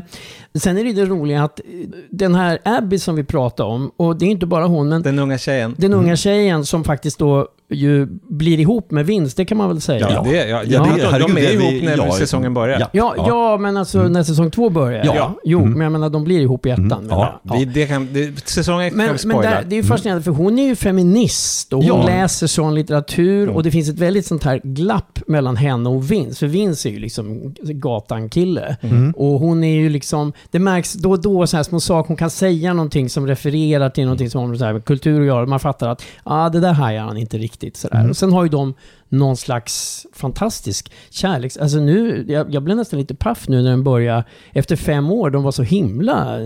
[0.56, 1.66] sen är det det roliga att eh,
[2.10, 5.20] den här Abby som vi pratade om, och det är inte bara hon, men Den
[5.20, 5.76] unga tjejen.
[5.78, 9.82] den unga tjejen som faktiskt då ju blir ihop med Vince, det kan man väl
[9.82, 10.08] säga.
[10.12, 12.12] Ja, det, ja, ja, Ja, det, det- de, herregud, de det är ihop när ja,
[12.14, 12.80] säsongen börjar.
[12.80, 12.88] ja.
[12.94, 13.58] Ja, ja.
[13.58, 15.06] men alltså när säsong två börjar.
[15.06, 15.14] Ja.
[15.16, 15.34] Ja.
[15.44, 15.72] Jo, Mm.
[15.74, 16.92] men jag menar de blir ihop i ettan.
[16.92, 17.08] Mm.
[17.10, 17.42] Ja.
[17.44, 19.42] Vi, det kan, det, säsongen kan Men, vi men spoila.
[19.50, 22.06] där, det är ju fascinerande för hon är ju feminist och hon Ja.
[22.06, 26.40] läser sån litteratur och det finns ett väldigt sånt här glapp mellan henne och Vince.
[26.40, 28.78] För Vince är ju liksom gatan-kille.
[28.82, 29.12] Mm.
[29.18, 32.18] Och hon är ju liksom, det märks då och då så här små saker, hon
[32.18, 35.46] kan säga någonting som refererar till någonting som har med kultur att göra.
[35.46, 37.61] Man fattar att ah, det där hajar han inte riktigt.
[37.78, 38.00] Sådär.
[38.00, 38.10] Mm.
[38.10, 38.74] Och sen har ju de
[39.10, 41.58] någon slags fantastisk kärleks...
[41.58, 44.24] Alltså nu, jag, jag blev nästan lite paff nu när den börjar.
[44.54, 46.40] Efter fem år, de var så himla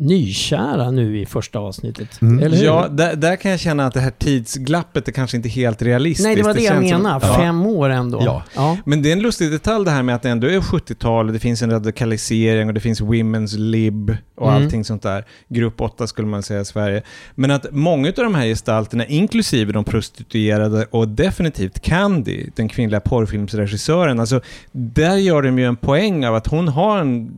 [0.00, 2.22] nykära nu i första avsnittet.
[2.22, 2.42] Mm.
[2.44, 2.64] Eller hur?
[2.64, 6.26] Ja, där, där kan jag känna att det här tidsglappet är kanske inte helt realistiskt.
[6.26, 7.26] Nej, det var det, jag känns som- menade.
[7.26, 7.34] Ja.
[7.36, 8.22] Fem år ändå.
[8.24, 8.42] Ja.
[8.56, 8.76] Ja.
[8.86, 11.32] Men det är en lustig detalj det här med att det ändå är 70-tal och
[11.32, 14.62] det finns en radikalisering och det finns Women's Lib och Mm.
[14.64, 15.24] allting sånt där.
[15.48, 17.02] Grupp 8 skulle man säga i Sverige.
[17.34, 23.00] Men att många av de här gestalterna, inklusive de prostituerade och definitivt Candy, den kvinnliga
[23.00, 24.40] porrfilmsregissören, alltså
[24.72, 27.30] där gör de ju en poäng av att hon har en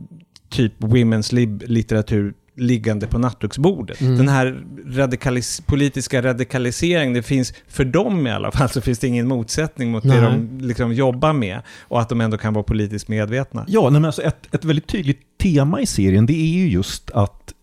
[0.49, 4.01] typ Women's Lib-litteratur liggande på nattduksbordet.
[4.01, 4.17] Mm.
[4.17, 9.07] Den här radikalis politiska radikaliseringen, det finns, för dem i alla fall, så finns det
[9.07, 10.21] ingen motsättning mot det Nej.
[10.21, 13.65] de liksom jobbar med och att de ändå kan vara politiskt medvetna.
[13.67, 17.11] Ja, nej, men alltså ett, ett väldigt tydligt tema i serien det är ju just
[17.11, 17.53] att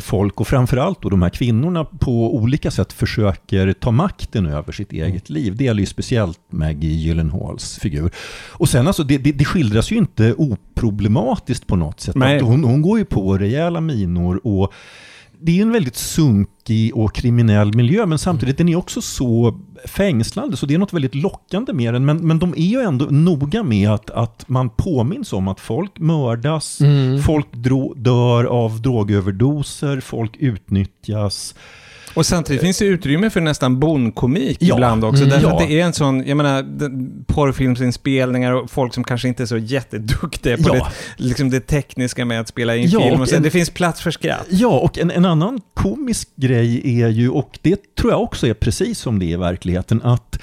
[0.00, 4.92] folk och framförallt då de här kvinnorna på olika sätt försöker ta makten över sitt
[4.92, 5.56] eget liv.
[5.56, 8.10] Det gäller ju speciellt Maggie Gyllenhaals figur.
[8.50, 12.14] Och sen alltså, det, det, det skildras ju inte oproblematiskt på något sätt.
[12.42, 14.72] Hon, hon går ju på rejäla minor och
[15.40, 20.56] det är en väldigt sunkig och kriminell miljö, men samtidigt den är också så fängslande,
[20.56, 22.04] så det är något väldigt lockande med den.
[22.04, 25.98] Men, men de är ju ändå noga med att, att man påminns om att folk
[25.98, 27.22] mördas, Mm.
[27.22, 31.54] folk dro, dör av drogöverdoser, folk utnyttjas.
[32.14, 34.74] Och samtidigt finns det utrymme för nästan bondkomik Ja.
[34.74, 35.22] ibland också.
[35.22, 35.30] Mm.
[35.34, 35.52] Därför Ja.
[35.62, 36.62] att det är en sån, jag menar,
[37.32, 40.74] porrfilmsinspelningar och folk som kanske inte är så jätteduktiga på Ja.
[41.16, 43.02] det, liksom det tekniska med att spela in film.
[43.02, 44.46] och Och sen, en- det finns plats för skratt.
[44.50, 48.54] Ja, och en, en annan komisk grej är ju, och det tror jag också är
[48.54, 50.38] precis som det är i verkligheten, att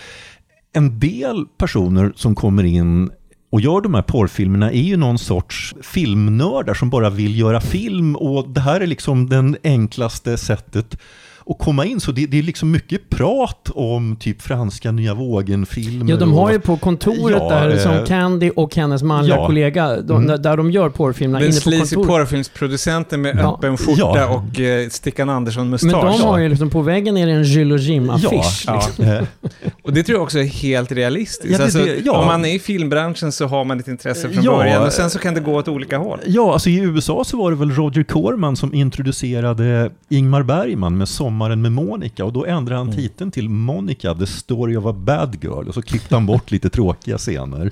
[0.73, 3.09] en del personer som kommer in
[3.51, 8.15] och gör de här porrfilmerna är ju någon sorts filmnördar som bara vill göra film
[8.15, 10.97] och det här är liksom den enklaste sättet
[11.45, 11.99] att komma in.
[11.99, 16.11] Så det, det är liksom mycket prat om typ franska nya vågen-filmer.
[16.11, 19.35] Ja, de har och- ju på kontoret Ja, där eh, som Candy och hennes manliga
[19.35, 19.47] ja.
[19.47, 20.41] kollega, de, Mm.
[20.41, 22.07] där de gör porrfilmerna Den inne på kontoret.
[22.07, 23.55] porrfilmsproducenten med Ja.
[23.57, 24.43] öppen skjorta Ja.
[24.53, 25.91] och eh, Stickan Men Andersson-mustasch.
[26.19, 28.63] de har ju liksom, på väggen är det en Gilles och Jim-affisch.
[28.67, 28.83] Ja.
[28.85, 29.05] liksom.
[29.05, 29.23] Eh,
[29.83, 31.51] Och det tror jag också är helt realistiskt.
[31.51, 32.17] Ja, det- alltså, det- ja.
[32.17, 34.57] Om man är i filmbranschen så har man ett intresse från Ja.
[34.57, 36.19] början och sen så kan det gå åt olika håll.
[36.25, 41.07] Ja, alltså i USA så var det väl Roger Corman som introducerade Ingmar Bergman med
[41.31, 45.37] Sommaren med Monica och då ändrade han titeln till Monica, The Story of a Bad
[45.43, 47.71] Girl och så klippte han bort lite tråkiga scener.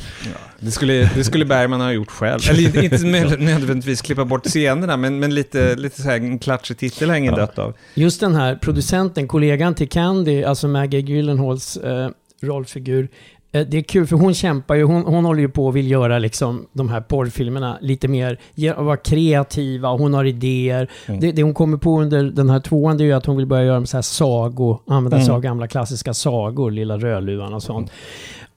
[0.60, 2.40] Det skulle, det skulle Bergman ha gjort själv.
[2.50, 7.10] Eller inte- nödvändigtvis klippa bort scenerna, men, men lite, lite så här en klatschig titel
[7.10, 7.74] har ingen dött av.
[7.96, 12.10] Just den här producenten, kollegan till Candy, alltså Maggie Gyllenhaals eh,
[12.42, 13.08] rollfigur.
[13.52, 15.92] Eh, det är kul för hon kämpar ju, hon, hon håller ju på och vill
[15.92, 18.38] göra liksom de här porrfilmerna lite mer,
[18.82, 20.90] vara kreativa, hon har idéer.
[21.08, 21.20] Mm.
[21.20, 23.46] Det, det hon kommer på under den här tvåan det är ju att hon vill
[23.46, 25.26] börja göra så här sagor, använda Mm.
[25.26, 27.92] sig av gamla klassiska sagor, Lilla Rödluvan och sånt.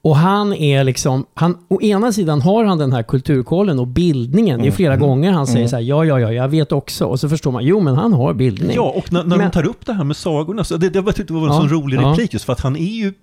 [0.01, 4.61] Och han är liksom, han, å ena sidan har han den här kulturkollen och bildningen.
[4.61, 7.05] Det är flera gånger han säger så här, ja, ja, ja, jag vet också.
[7.05, 8.71] Och så förstår man, jo, men han har bildning.
[8.75, 11.01] Ja, och när, när Men- de tar upp det här med sagorna, så det, det,
[11.01, 12.11] var- det var en Ja, sån rolig ja.
[12.11, 13.13] replik just för att han är ju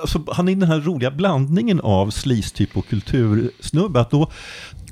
[0.00, 4.00] Alltså, han är den här roliga blandningen av sleaze-typ och kultursnubbe.
[4.00, 4.30] Att då,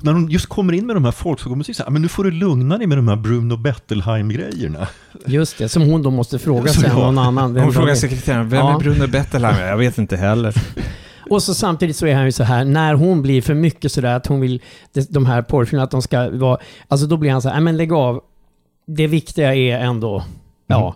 [0.01, 2.31] när de just kommer in med de här folksångermusik, så här, men nu får du
[2.31, 4.87] lugna dig med de här Bruno Bettelheim-grejerna.
[5.25, 6.95] Just det, som hon då måste fråga Så sig ja.
[6.99, 7.53] någon annan.
[7.53, 7.95] vem Hon frågar är.
[7.95, 8.75] sekreteraren, vem Ja.
[8.75, 9.67] är Bruno Bettelheim?
[9.67, 10.55] Jag vet inte heller.
[11.29, 14.15] Och så samtidigt så är han ju så här, när hon blir för mycket sådär
[14.15, 14.61] att hon vill,
[15.09, 17.77] de- här porrfilmerna, att de ska vara, alltså då blir han så här, "Nej, men
[17.77, 18.21] lägg av.
[18.87, 20.23] Det viktiga är ändå,
[20.67, 20.95] ja,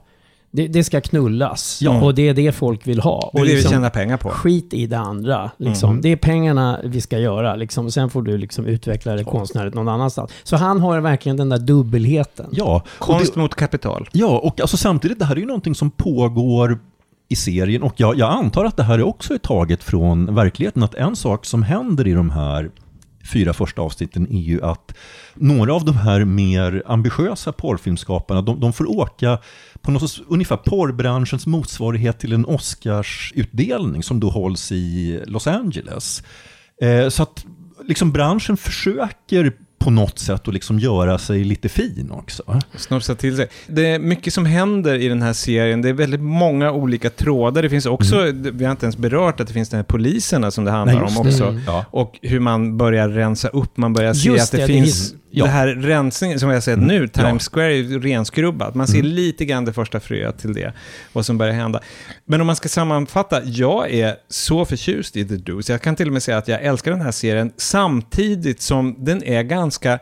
[0.57, 1.79] det, det ska knullas.
[1.81, 2.01] Ja.
[2.01, 3.29] Och det är det folk vill ha.
[3.33, 4.29] Det är och det vi liksom, tjänar pengar på.
[4.29, 5.51] Skit i det andra.
[5.57, 5.89] Liksom.
[5.89, 6.01] Mm.
[6.01, 7.55] Det är pengarna vi ska göra.
[7.55, 7.91] Liksom.
[7.91, 10.31] Sen får du liksom utveckla det konstnärligt någon annanstans.
[10.43, 12.45] Så han har verkligen den där dubbelheten.
[12.51, 14.09] Ja, Konst det, mot kapital.
[14.11, 16.79] ja, och alltså samtidigt, det här är ju någonting som pågår
[17.29, 20.83] i serien och jag, jag antar att det här är också är taget från verkligheten.
[20.83, 22.69] Att en sak som händer i de här
[23.27, 24.93] fyra första avsnitten är ju att
[25.33, 29.39] några av de här mer ambitiösa porrfilmskaparna, de, de får åka
[29.81, 36.23] på något sorts, ungefär porrbranschens motsvarighet till en Oscarsutdelning som då hålls i Los Angeles.
[36.81, 37.45] Eh, så att
[37.85, 39.53] liksom branschen försöker
[39.87, 42.43] på något sätt att liksom göra sig lite fin också.
[42.75, 43.47] Snofsa till sig.
[43.67, 45.81] Det är mycket som händer i den här serien.
[45.81, 47.61] Det är väldigt många olika trådar.
[47.61, 50.65] Det finns också, vi har inte ens berört att det finns den här poliserna som
[50.65, 51.29] det handlar Nej, om det.
[51.29, 51.43] också.
[51.43, 51.61] Mm.
[51.91, 55.11] Och hur man börjar rensa upp, man börjar se Just att det, det, det finns...
[55.11, 55.45] är- ja.
[55.45, 56.87] Det här rensningen som jag sett Mm.
[56.87, 57.51] nu, Times Ja.
[57.53, 58.75] Square är ju renskrubbat.
[58.75, 60.73] Man ser lite grann det första fröet till det,
[61.13, 61.79] vad som börjar hända.
[62.25, 65.69] Men om man ska sammanfatta, jag är så förtjust i The Deuce.
[65.69, 69.23] Jag kan till och med säga att jag älskar den här serien samtidigt som den
[69.23, 69.99] är ganska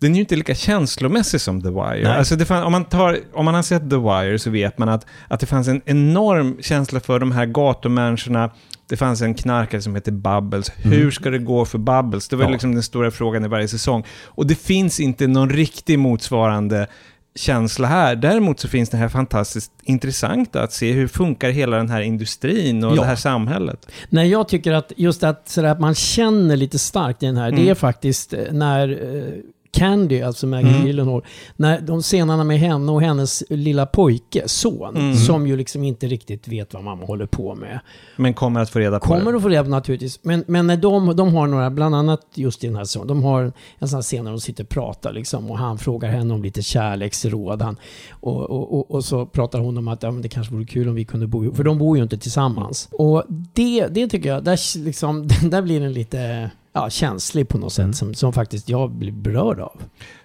[0.00, 2.14] den är ju inte lika känslomässig som The Wire.
[2.14, 5.06] Alltså fann, om, man tar, om man har sett The Wire så vet man att,
[5.28, 8.50] att det fanns en enorm känsla för de här gatumänniskorna.
[8.88, 10.70] Det fanns en knarkare som heter Bubbles.
[10.76, 12.28] Hur ska det gå för Bubbles?
[12.28, 12.50] Det var Ja.
[12.50, 14.04] liksom den stora frågan i varje säsong.
[14.24, 16.86] Och det finns inte någon riktig motsvarande
[17.34, 18.16] känsla här.
[18.16, 22.84] Däremot så finns det här fantastiskt intressanta att se hur funkar hela den här industrin
[22.84, 23.00] och Ja.
[23.00, 23.86] det här samhället.
[24.08, 27.50] Nej, jag tycker att just att, sådär, att man känner lite starkt i den här,
[27.50, 27.68] det Mm.
[27.70, 29.32] är faktiskt eh, när eh,
[29.70, 30.86] Candy, alltså Maggie Mm.
[30.86, 31.24] Gyllenhaal,
[31.56, 35.14] när de scenerna med henne och hennes lilla pojke, son, Mm.
[35.16, 37.80] som ju liksom inte riktigt vet vad mamma håller på med.
[38.16, 39.36] Men kommer att få reda på Kommer det.
[39.36, 40.18] att få reda på naturligtvis.
[40.22, 43.22] Men, men när de, de har några, bland annat just i den här scenen, de
[43.22, 46.34] har en sån här scen när de sitter och pratar liksom och han frågar henne
[46.34, 47.62] om lite kärleksråd.
[47.62, 47.76] Han,
[48.10, 50.88] och, och, och, och så pratar hon om att ja, men det kanske vore kul
[50.88, 52.88] om vi kunde bo ihop, för de bor ju inte tillsammans.
[52.92, 56.50] Och det, det tycker jag, där, liksom, där blir den lite
[56.82, 59.80] ja, känslig på något sätt, som, som faktiskt jag blir berörd av.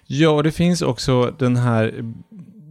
[0.06, 1.94] Ja, och det finns också den här...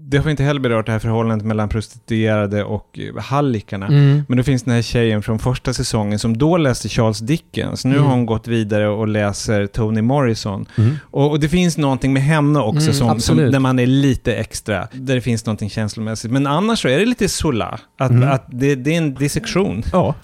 [0.05, 3.87] Det har vi inte heller berört, det här förhållandet mellan prostituerade och eh, hallickarna.
[3.87, 4.23] Mm.
[4.27, 7.85] Men det finns den här tjejen från första säsongen som då läste Charles Dickens.
[7.85, 8.03] Nu Mm.
[8.03, 10.65] har hon gått vidare och läser Toni Morrison.
[10.77, 10.95] Mm.
[11.11, 14.35] Och, och det finns någonting med henne också Mm, som, som, där man är lite
[14.35, 16.31] extra, där det finns någonting känslomässigt.
[16.31, 18.31] Men annars så är det lite sola, att, Mm.
[18.31, 19.83] att det, det är en dissektion.
[19.91, 20.15] Ja,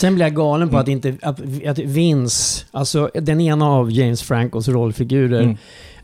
[0.00, 0.82] Sen blir jag galen på Mm.
[0.82, 5.56] att inte, att, att Vince, alltså den ena av James Francos rollfigurer, Mm.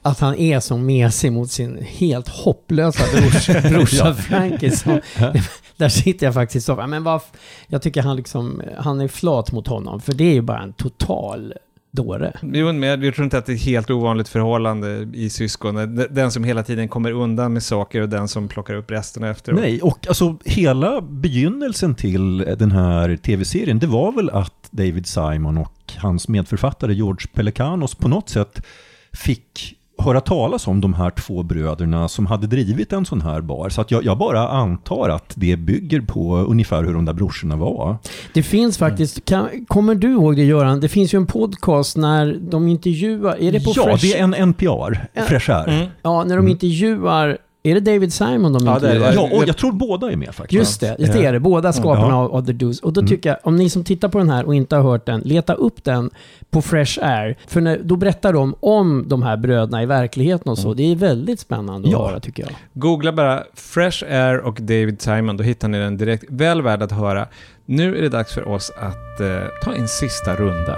[0.02, 4.14] att han är så mesig mot sin helt hopplösa brorsa, brorsa.
[4.14, 4.70] Frankie.
[4.76, 5.00] Som,
[5.76, 7.20] där sitter jag faktiskt och men vad,
[7.66, 10.72] Jag tycker han liksom, han är flat mot honom, för det är ju bara en
[10.72, 11.54] total
[11.94, 12.32] dåre.
[12.42, 16.06] Jo, men jag tror inte att det är ett helt ovanligt förhållande i syskon.
[16.10, 19.60] Den som hela tiden kommer undan med saker och den som plockar upp resten efteråt.
[19.60, 25.58] Nej, och alltså hela begynnelsen till den här tv-serien, det var väl att David Simon
[25.58, 28.66] och hans medförfattare George Pelecanos på något sätt
[29.12, 33.68] fick höra talas om de här två bröderna som hade drivit en sån här bar.
[33.68, 37.56] Så att jag, jag bara antar att det bygger på ungefär hur de där brorsorna
[37.56, 37.96] var.
[38.32, 40.80] Det finns faktiskt, kan, kommer du ihåg det Göran?
[40.80, 44.02] Det finns ju en podcast när de intervjuar, är det på ja, Fresh?
[44.02, 45.20] det är en NPR.
[45.28, 45.90] Fresh Air.
[46.02, 49.12] Ja, när de intervjuar, är det David Simon de Ja, intervjuar?
[49.12, 50.52] Ja, och jag tror båda är med faktiskt.
[50.52, 51.40] Just det, det är det.
[51.40, 52.14] Båda skaparna Ja.
[52.14, 52.80] av, av The Deuce.
[52.82, 53.08] Och då Mm.
[53.08, 55.54] tycker jag, om ni som tittar på den här och inte har hört den, leta
[55.54, 56.10] upp den
[56.50, 57.36] på Fresh Air.
[57.46, 60.74] För när, då berättar de om de här bröderna i verkligheten och så.
[60.74, 62.04] Det är väldigt spännande Ja.
[62.04, 62.52] att höra tycker jag.
[62.72, 66.24] Googla bara Fresh Air och David Simon, då hittar ni den direkt.
[66.28, 67.26] Väl värd att höra.
[67.66, 69.26] Nu är det dags för oss att eh,
[69.64, 70.76] ta en sista runda.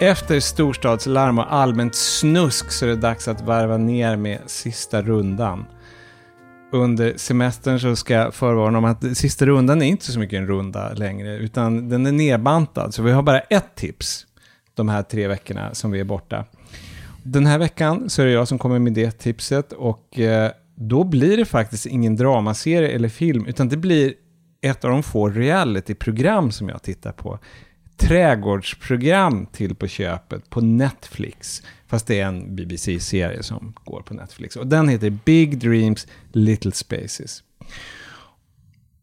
[0.00, 5.64] Efter storstadslarm och allmänt snusk så är det dags att varva ner med sista rundan.
[6.72, 10.46] Under semestern så ska jag förvarna om att sista rundan är inte så mycket en
[10.46, 12.94] runda längre, utan den är nedbantad.
[12.94, 14.26] Så vi har bara ett tips
[14.74, 16.44] de här tre veckorna som vi är borta.
[17.22, 21.04] Den här veckan så är det jag som kommer med det tipset och eh, då
[21.04, 24.14] blir det faktiskt ingen dramaserie eller film, utan det blir
[24.60, 27.38] ett av de få realityprogram som jag tittar på.
[27.96, 31.62] Trädgårdsprogram till på köpet på Netflix.
[31.86, 34.56] Fast det är en BBC-serie som går på Netflix.
[34.56, 37.42] Och den heter Big Dreams Little Spaces.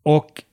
[0.03, 0.43] Och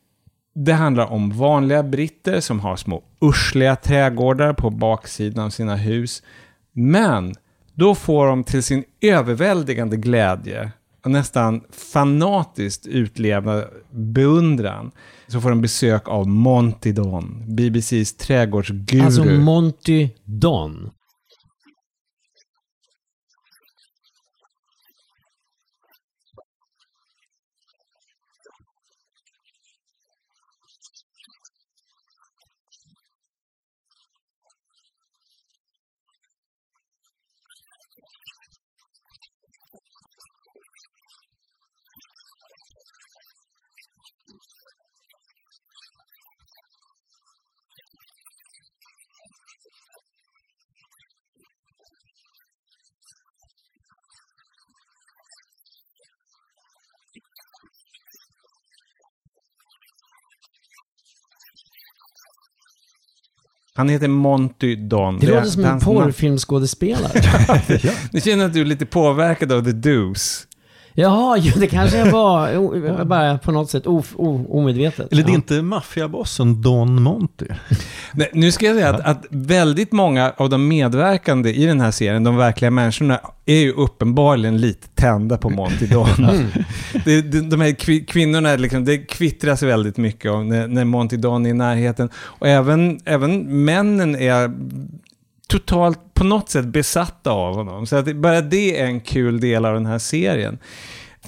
[0.55, 6.23] det handlar om vanliga britter som har små ursliga trädgårdar på baksidan av sina hus.
[6.73, 7.35] Men
[7.75, 10.73] då får de till sin överväldigande glädje
[11.05, 14.91] och nästan fanatiskt utlevda beundran
[15.31, 19.05] så får de besök av Monty Don, BBCs trädgårdsguru.
[19.05, 20.91] Alltså Monty Don.
[63.81, 65.19] Han heter Monty Don.
[65.19, 65.99] Det låter som en hans namn.
[65.99, 67.23] porrfilmskådespelare.
[68.13, 70.47] Nu känner att du är lite påverkad av The Deuce.
[70.95, 72.57] Jaha, jo, det kanske jag var.
[72.57, 75.13] O, bara på något sätt o, o, omedvetet.
[75.13, 75.37] Eller det är Ja.
[75.37, 77.47] inte maffiabossen Don Monty?
[78.13, 81.91] Nej, nu ska jag säga att, att väldigt många av de medverkande i den här
[81.91, 86.09] serien, de verkliga människorna, är ju uppenbarligen lite tända på Monty Don.
[87.05, 91.17] det, det, de här kvi- kvinnorna, liksom, det kvittras väldigt mycket om när, när Monty
[91.17, 92.09] Don är i närheten.
[92.17, 94.51] Och även, även männen är
[95.51, 97.87] totalt på något sätt besatta av honom.
[97.87, 100.59] Så att bara det är en kul del av den här serien.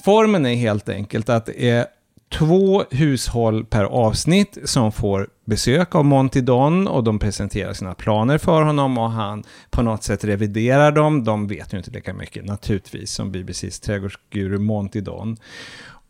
[0.05, 1.87] Formen är helt enkelt att det är
[2.33, 8.39] två hushåll per avsnitt som får besök av Monty Don och de presenterar sina planer
[8.39, 11.25] för honom och han på något sätt reviderar dem.
[11.25, 15.37] De vet ju inte lika mycket naturligtvis som BBCs trädgårdsguru Monty Don.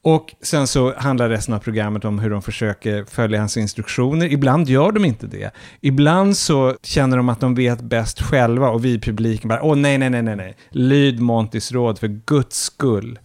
[0.05, 4.33] Och sen så handlar resten av programmet om hur de försöker följa hans instruktioner.
[4.33, 5.51] Ibland gör de inte det.
[5.81, 9.77] Ibland så känner de att de vet bäst själva och vi i publiken bara åh
[9.77, 10.57] nej, nej, nej, nej, nej.
[10.71, 13.19] Lyd Montys råd för Guds skull.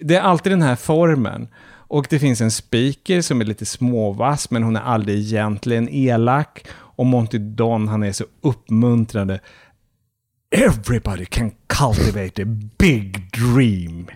[0.00, 1.48] Det är alltid den här formen.
[1.90, 6.66] Och det finns en speaker som är lite småvass, men hon är aldrig egentligen elak.
[6.70, 9.40] Och Monty Don, han är så uppmuntrande.
[10.50, 12.46] Everybody can cultivate a
[12.78, 14.06] big dream.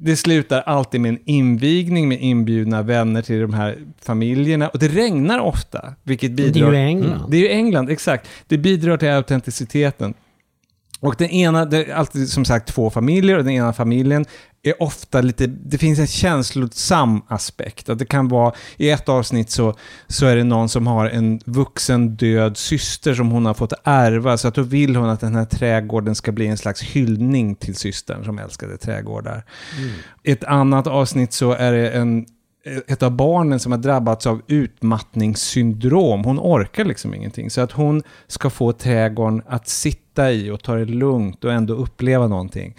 [0.00, 4.68] Det slutar alltid med en invigning med inbjudna vänner till de här familjerna.
[4.68, 6.72] Och det regnar ofta, vilket Det är bidrar...
[6.72, 7.18] ju England.
[7.18, 8.28] Mm, det är ju England, exakt.
[8.46, 10.14] Det bidrar till autenticiteten.
[11.00, 14.24] Och den ena, det är alltid som sagt två familjer och den ena familjen
[14.62, 17.88] är ofta lite, det finns en känslosam aspekt.
[17.88, 19.74] Att det kan vara, i ett avsnitt så,
[20.06, 24.36] så är det någon som har en vuxen död syster som hon har fått ärva,
[24.36, 27.76] så att då vill hon att den här trädgården ska bli en slags hyllning till
[27.76, 29.44] systern som älskade trädgårdar.
[30.22, 32.26] I ett annat avsnitt så är det en,
[32.86, 36.24] ett av barnen som har drabbats av utmattningssyndrom.
[36.24, 37.50] Hon orkar liksom ingenting.
[37.50, 41.74] Så att hon ska få trädgården att sitta i och ta det lugnt och ändå
[41.74, 42.74] uppleva någonting.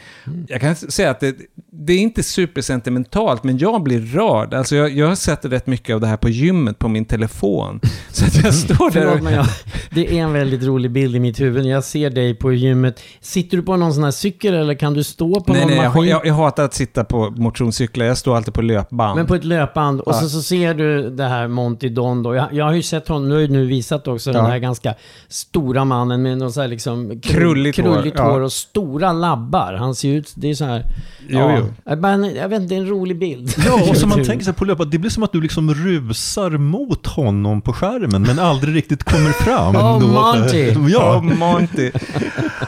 [0.48, 1.36] Jag kan säga att det,
[1.72, 4.54] det är inte supersentimentalt, men jag blir rörd.
[4.54, 7.80] Alltså jag, jag har sett rätt mycket av det här på gymmet på min telefon.
[8.12, 9.46] Så att jag står där och, jag,
[9.92, 11.66] Det är en väldigt rolig bild i mitt huvud.
[11.66, 13.00] Jag ser dig på gymmet.
[13.22, 15.88] Sitter du på någon sån här cykel eller kan du stå på Nej, någon nej,
[15.88, 16.04] maskin?
[16.10, 18.06] jag, jag hatar att sitta på motionscyklar.
[18.06, 19.18] Jag står alltid på löpband.
[19.18, 20.20] Men på ett löpband och Ja.
[20.20, 22.36] så, så ser du det här Monty Don då.
[22.36, 24.50] Jag, jag har ju sett honom, nu har ju nu visat också den Ja.
[24.52, 24.94] här ganska
[25.28, 28.32] stora mannen med någon så här liksom krull- Krulligt hår, krulligt ja.
[28.32, 29.74] hår och stora labbar.
[29.74, 30.86] Han ser ut, det är så här...
[31.32, 31.66] Jo, jo.
[31.86, 33.54] Jag, bara, jag vet inte, det är en rolig bild.
[33.66, 36.50] Ja, och så man tänker sig på löpet, det blir som att du liksom rusar
[36.50, 39.76] mot honom på skärmen men aldrig riktigt kommer fram.
[39.76, 40.74] Oh, Monty.
[40.90, 41.92] Ja, Ja, Monty.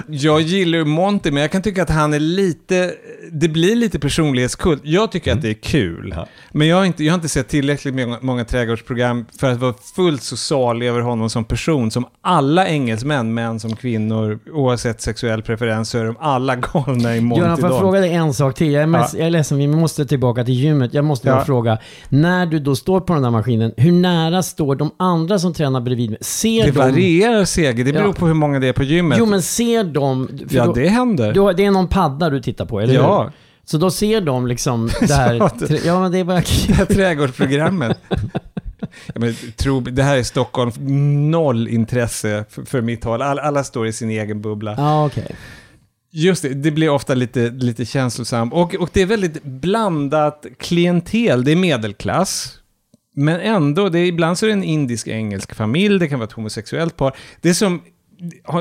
[0.08, 2.94] Jag gillar ju Monty, men jag kan tycka att han är lite...
[3.32, 4.82] Det blir lite personlighetskult.
[4.86, 6.14] Jag tycker att det är kul.
[6.16, 6.28] Ja.
[6.52, 9.74] Men jag har, inte, jag har inte sett tillräckligt många, många trädgårdsprogram för att vara
[9.96, 11.92] fullt så salig över honom som person.
[11.92, 17.22] Som alla engelsmän, män som kvinnor, oavsett sexuell preferens, så är de alla galna i
[17.22, 18.72] Monty Göran, får jag fråga dig en sak till?
[18.72, 20.94] Jag är, mest, jag är ledsen, vi måste tillbaka till gymmet.
[20.94, 21.46] Jag måste bara Ja.
[21.46, 21.78] fråga.
[22.10, 25.82] När du då står på den där maskinen, hur nära står de andra som tränar
[25.82, 26.20] bredvid mig?
[26.22, 26.78] Ser Det de...
[26.78, 28.14] varierar Seger, det beror Ja.
[28.14, 29.18] på hur många det är på gymmet.
[29.20, 30.30] Jo, men ser de...
[30.50, 31.34] ja, då- det händer.
[31.34, 33.00] då, det är någon padda du tittar på, eller hur?
[33.00, 33.32] ja,
[33.66, 35.34] Så då ser de liksom det här...
[35.70, 36.36] Ja, Ja, men det är bara...
[36.68, 37.98] det här trädgårdsprogrammet.
[39.16, 40.72] Men, tro, det här är Stockholm,
[41.32, 43.22] noll intresse för, för mitt håll.
[43.22, 44.76] All, alla står i sin egen bubbla.
[44.78, 45.36] Ja, okej.
[46.14, 48.54] Just det, det blir ofta lite, lite känslosamt.
[48.54, 51.44] Och, och det är väldigt blandat klientel.
[51.44, 52.58] Det är medelklass.
[53.16, 56.34] Men ändå, det är, ibland så är det en indisk-engelsk familj, det kan vara ett
[56.34, 57.16] homosexuellt par.
[57.42, 57.82] Det är som,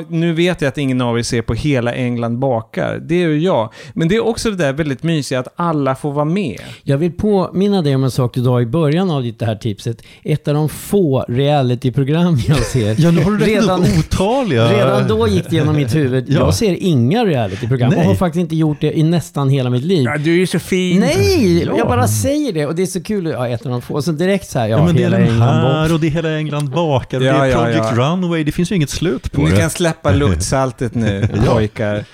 [0.09, 3.39] nu vet jag att ingen av er ser på Hela England bakar, det är ju
[3.39, 3.73] jag.
[3.93, 6.61] Men det är också det där väldigt mysiga att alla får vara med.
[6.83, 9.57] Jag vill påminna dig om en sak du sa i början av ditt det här
[9.57, 10.03] tipset.
[10.23, 12.95] Ett av de få reality-program jag ser.
[12.99, 14.73] ja nu har du redan, otaliga...
[14.73, 16.25] redan då gick det genom mitt huvud.
[16.29, 16.39] Ja.
[16.39, 20.09] Jag ser inga reality-program och har faktiskt inte gjort det i nästan hela mitt liv.
[20.25, 21.01] du är ju så fin.
[21.01, 21.75] Nej, Ja.
[21.79, 23.27] jag bara säger det och det är så kul.
[23.27, 23.95] Ja, ett av de få.
[23.95, 26.01] Och så direkt så här, ja, Ja, men det är hela den England här och
[26.01, 27.97] det är hela England bakar och Ja, det är ja, Project ja.
[27.97, 32.05] Runway, det finns ju inget slut på Ni kan släppa luktsaltet nu, pojkar.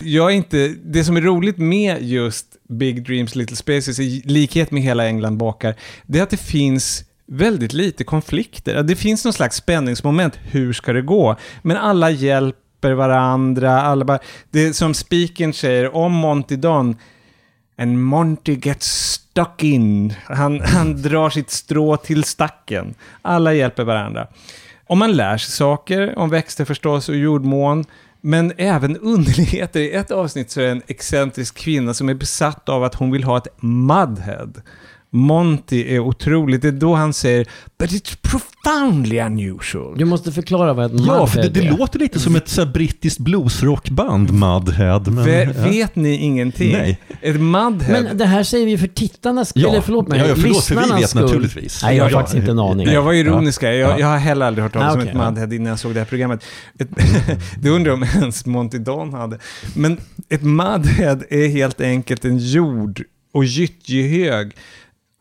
[0.00, 4.70] Jag är inte, det som är roligt med just Big Dreams Little Spaces, i likhet
[4.70, 5.74] med hela England bakar,
[6.06, 8.82] det är att det finns väldigt lite konflikter.
[8.82, 11.36] Det finns någon slags spänningsmoment, hur ska det gå?
[11.62, 14.18] Men alla hjälper varandra, alla bara,
[14.50, 16.96] det är som spiken säger om Monty Don,
[17.78, 20.14] And Monty gets stuck in.
[20.24, 22.94] Han, han drar sitt strå till stacken.
[23.22, 24.26] Alla hjälper varandra.
[24.92, 27.84] Om man lär sig saker om växter förstås och jordmån,
[28.20, 29.80] men även underligheter.
[29.80, 33.10] I ett avsnitt så är det en excentrisk kvinna som är besatt av att hon
[33.10, 34.52] vill ha ett mudhead.
[35.14, 36.62] Monty är otroligt.
[36.62, 37.46] Det är då han säger
[37.78, 39.98] “But it's profoundly unusual”.
[39.98, 41.78] Du måste förklara vad ett Ja, för det, mudhead det är.
[41.78, 45.00] låter lite som ett så här, brittiskt bluesrockband, Mudhead.
[45.06, 45.64] Men, Ve- ja.
[45.64, 46.72] Vet ni ingenting?
[46.72, 46.98] Nej.
[47.20, 48.02] Ett mudhead.
[48.02, 49.70] Men det här säger vi för tittarnas skull, Ja.
[49.70, 51.22] eller förlåt mig, Ja, ja, förlåt, för vi vet skull.
[51.22, 51.82] naturligtvis.
[51.82, 52.86] Nej, jag har Ja, faktiskt inte en aning.
[52.88, 53.98] Jag var ironiska, jag, Ja.
[53.98, 55.30] jag har heller aldrig hört talas Ah, om okej, ett ja.
[55.30, 56.44] Mudhead innan jag såg det här programmet.
[56.78, 56.88] Ett,
[57.62, 59.38] det undrar jag om ens Monty Don hade.
[59.74, 59.96] Men
[60.28, 63.02] ett Mudhead är helt enkelt en jord
[63.34, 64.52] och gyttjehög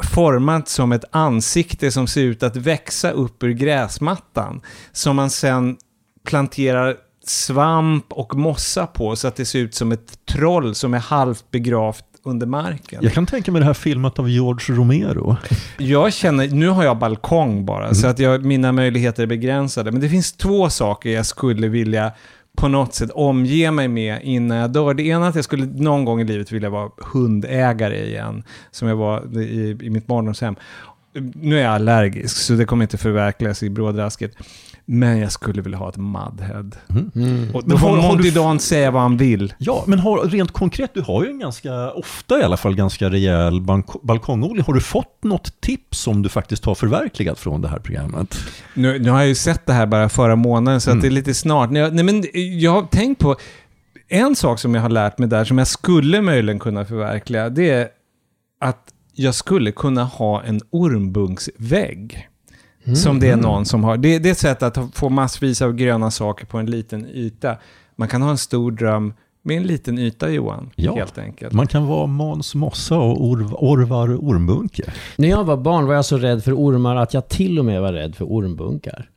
[0.06, 4.62] format som ett ansikte som ser ut att växa upp ur gräsmattan.
[4.92, 5.78] Som man sen
[6.26, 6.96] planterar
[7.26, 11.52] svamp och mossa på så att det ser ut som ett troll som är halvt
[11.52, 13.00] begravt under marken.
[13.04, 15.38] Jag kan tänka mig det här filmat av George Romero.
[15.78, 19.92] Jag känner, nu har jag balkong bara, så att jag, mina möjligheter är begränsade.
[19.92, 22.12] Men det finns två saker jag skulle vilja
[22.58, 24.94] på något sätt omge mig med innan jag dör.
[24.94, 28.88] Det ena är att jag skulle någon gång i livet vilja vara hundägare igen, som
[28.88, 30.56] jag var i, i mitt barndomshem.
[31.34, 34.32] Nu är jag allergisk, så det kommer inte förverkligas i brådrasket.
[34.94, 36.72] Men jag skulle vilja ha ett mudhead.
[37.16, 37.56] Mm.
[37.56, 39.54] Och då får Monty du- Don säga vad han vill.
[39.58, 43.10] Ja, men har, rent konkret, du har ju en ganska, ofta i alla fall, ganska
[43.10, 43.62] rejäl
[44.04, 44.66] balkongodling.
[44.66, 48.36] Har du fått något tips som du faktiskt har förverkligat från det här programmet?
[48.74, 51.02] Nu, nu har jag ju sett det här bara förra månaden, så att Mm.
[51.02, 51.70] det är lite snart.
[51.72, 52.24] Nej, men
[52.60, 53.36] jag har tänkt på
[54.10, 57.70] en sak som jag har lärt mig där, som jag skulle möjligen kunna förverkliga, det
[57.70, 57.88] är
[58.62, 62.28] att jag skulle kunna ha en ormbunksvägg.
[62.96, 63.98] Som det är någon som har.
[63.98, 67.58] Det, det är ett sätt att få massvis av gröna saker på en liten yta.
[67.96, 69.14] Man kan ha en stor dröm
[69.44, 70.70] med en liten yta, Johan.
[70.76, 70.96] Ja.
[70.96, 71.54] Helt enkelt.
[71.54, 74.84] Man kan vara Måns Mossa och Orv, Orvar Ormbunke.
[75.18, 77.82] När jag var barn var jag så rädd för ormar att jag till och med
[77.82, 79.10] var rädd för ormbunkar.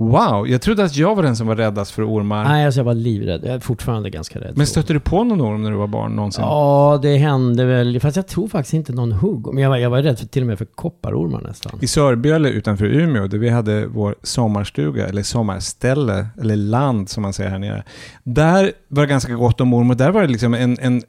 [0.00, 2.44] Wow, jag trodde att jag var den som var räddast för ormar.
[2.44, 3.40] Nej, alltså jag var livrädd.
[3.44, 4.52] Jag är fortfarande ganska rädd.
[4.56, 6.44] Men stötte du på någon orm när du var barn någonsin?
[6.44, 8.00] Ja, det hände väl.
[8.00, 9.54] Fast jag tror faktiskt inte någon hugg.
[9.54, 11.78] Men jag var, jag var rädd för, till och med för kopparormar nästan.
[11.80, 17.32] I Sörbjöle utanför Umeå, där vi hade vår sommarstuga, eller sommarställe, eller land som man
[17.32, 17.84] säger här nere.
[18.24, 21.02] Där var det ganska gott om orm och där var det liksom en, en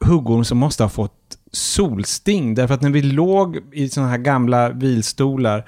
[0.00, 2.54] huggorm som måste ha fått solsting.
[2.54, 5.64] Därför att när vi låg i sådana här gamla vilstolar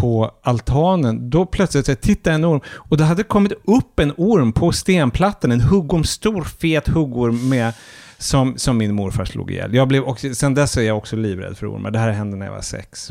[0.00, 2.00] på altanen, då plötsligt så jag
[2.32, 6.88] en orm och det hade kommit upp en orm på stenplattan, en huggorm, stor fet
[6.88, 7.72] huggorm med
[8.18, 9.74] som, som min morfar slog ihjäl.
[9.74, 11.90] Jag blev också, sen dess är jag också livrädd för ormar.
[11.90, 13.08] Det här hände när jag var sex.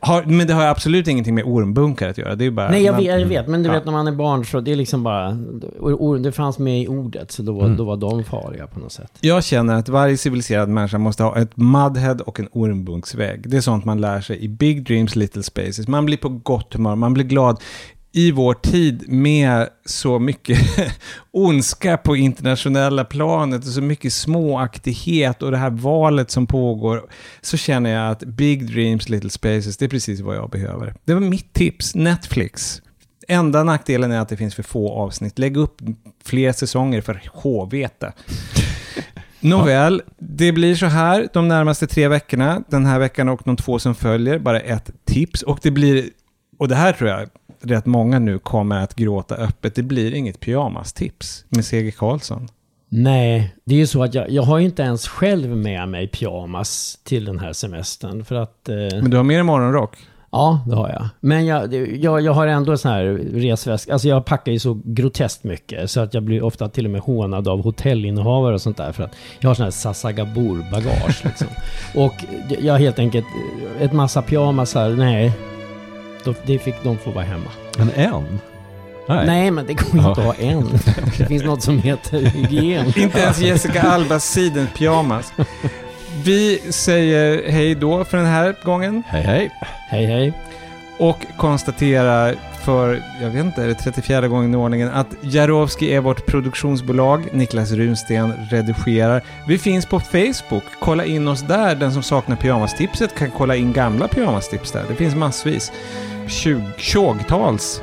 [0.00, 2.34] Har, men det har absolut ingenting med ormbunkar att göra.
[2.34, 2.70] Det är bara...
[2.70, 3.48] Nej, jag man- vet, jag vet.
[3.48, 3.72] Men du Ja.
[3.72, 5.38] vet när man är barn så det är liksom bara...
[5.80, 7.76] och Det fanns med i ordet, så då, Mm.
[7.76, 9.12] då var de farliga på något sätt.
[9.20, 13.50] Jag känner att varje civiliserad människa måste ha ett mudhead och en ormbunksvägg.
[13.50, 15.88] Det är sånt man lär sig i Big Dreams Little Spaces.
[15.88, 17.60] Man blir på gott humör, man blir glad.
[18.12, 20.58] I vår tid med så mycket
[21.30, 27.56] ondska på internationella planet och så mycket småaktighet och det här valet som pågår, så
[27.56, 30.94] känner jag att Big Dreams Little Spaces, det är precis vad jag behöver.
[31.04, 32.82] Det var mitt tips, Netflix.
[33.28, 35.38] Enda nackdelen är att det finns för få avsnitt.
[35.38, 35.76] Lägg upp
[36.24, 38.04] fler säsonger för HVT.
[39.40, 42.62] Nåväl, det blir så här de närmaste tre veckorna.
[42.68, 44.38] Den här veckan och de två som följer.
[44.38, 45.42] Bara ett tips.
[45.42, 46.10] Och det blir,
[46.60, 47.28] och det här tror jag
[47.62, 49.74] rätt många nu kommer att gråta öppet.
[49.74, 52.48] Det blir inget pyjamas-tips med CG Karlsson.
[52.88, 56.08] Nej, det är ju så att jag, jag har ju inte ens själv med mig
[56.08, 58.24] pyjamas till den här semestern.
[58.24, 58.68] För att...
[58.68, 59.96] Eh, Men du har med dig morgonrock.
[60.32, 61.08] Ja, det har jag.
[61.20, 63.04] Men jag, jag, jag har ändå sån här
[63.34, 63.92] resväska.
[63.92, 67.00] Alltså jag packar ju så groteskt mycket så att jag blir ofta till och med
[67.00, 71.46] hånad av hotellinnehavare och sånt där för att jag har sån här Sasagabor-bagage liksom.
[71.94, 72.14] Och
[72.60, 73.26] jag har helt enkelt
[73.80, 75.32] ett massa pyjamasar, nej.
[76.24, 77.50] De, det fick de få vara hemma.
[77.78, 78.40] Men en?
[79.08, 80.78] Nej, men det går inte att ha en.
[81.18, 82.86] Det finns något som heter hygien.
[82.96, 85.32] Inte ens Jessica Albas sidens pyjamas.
[86.24, 89.02] Vi säger hej då för den här gången.
[89.06, 89.50] Hej hej.
[89.88, 90.32] Hej hej.
[91.00, 92.34] Och konstaterar
[92.64, 97.28] för, jag vet inte, är det 34 gången i ordningen, att Jarowski är vårt produktionsbolag.
[97.32, 99.22] Niklas Runsten redigerar.
[99.48, 100.64] Vi finns på Facebook.
[100.80, 101.74] Kolla in oss där.
[101.74, 104.84] Den som saknar pyjamastipset kan kolla in gamla pyjamastips där.
[104.88, 105.72] Det finns massvis.
[106.76, 107.82] Tjogtals,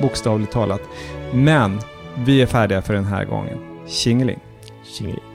[0.00, 0.82] bokstavligt talat.
[1.32, 1.80] Men
[2.16, 3.58] vi är färdiga för den här gången.
[3.86, 4.40] Tjingeling!
[4.84, 5.27] Tjingeling.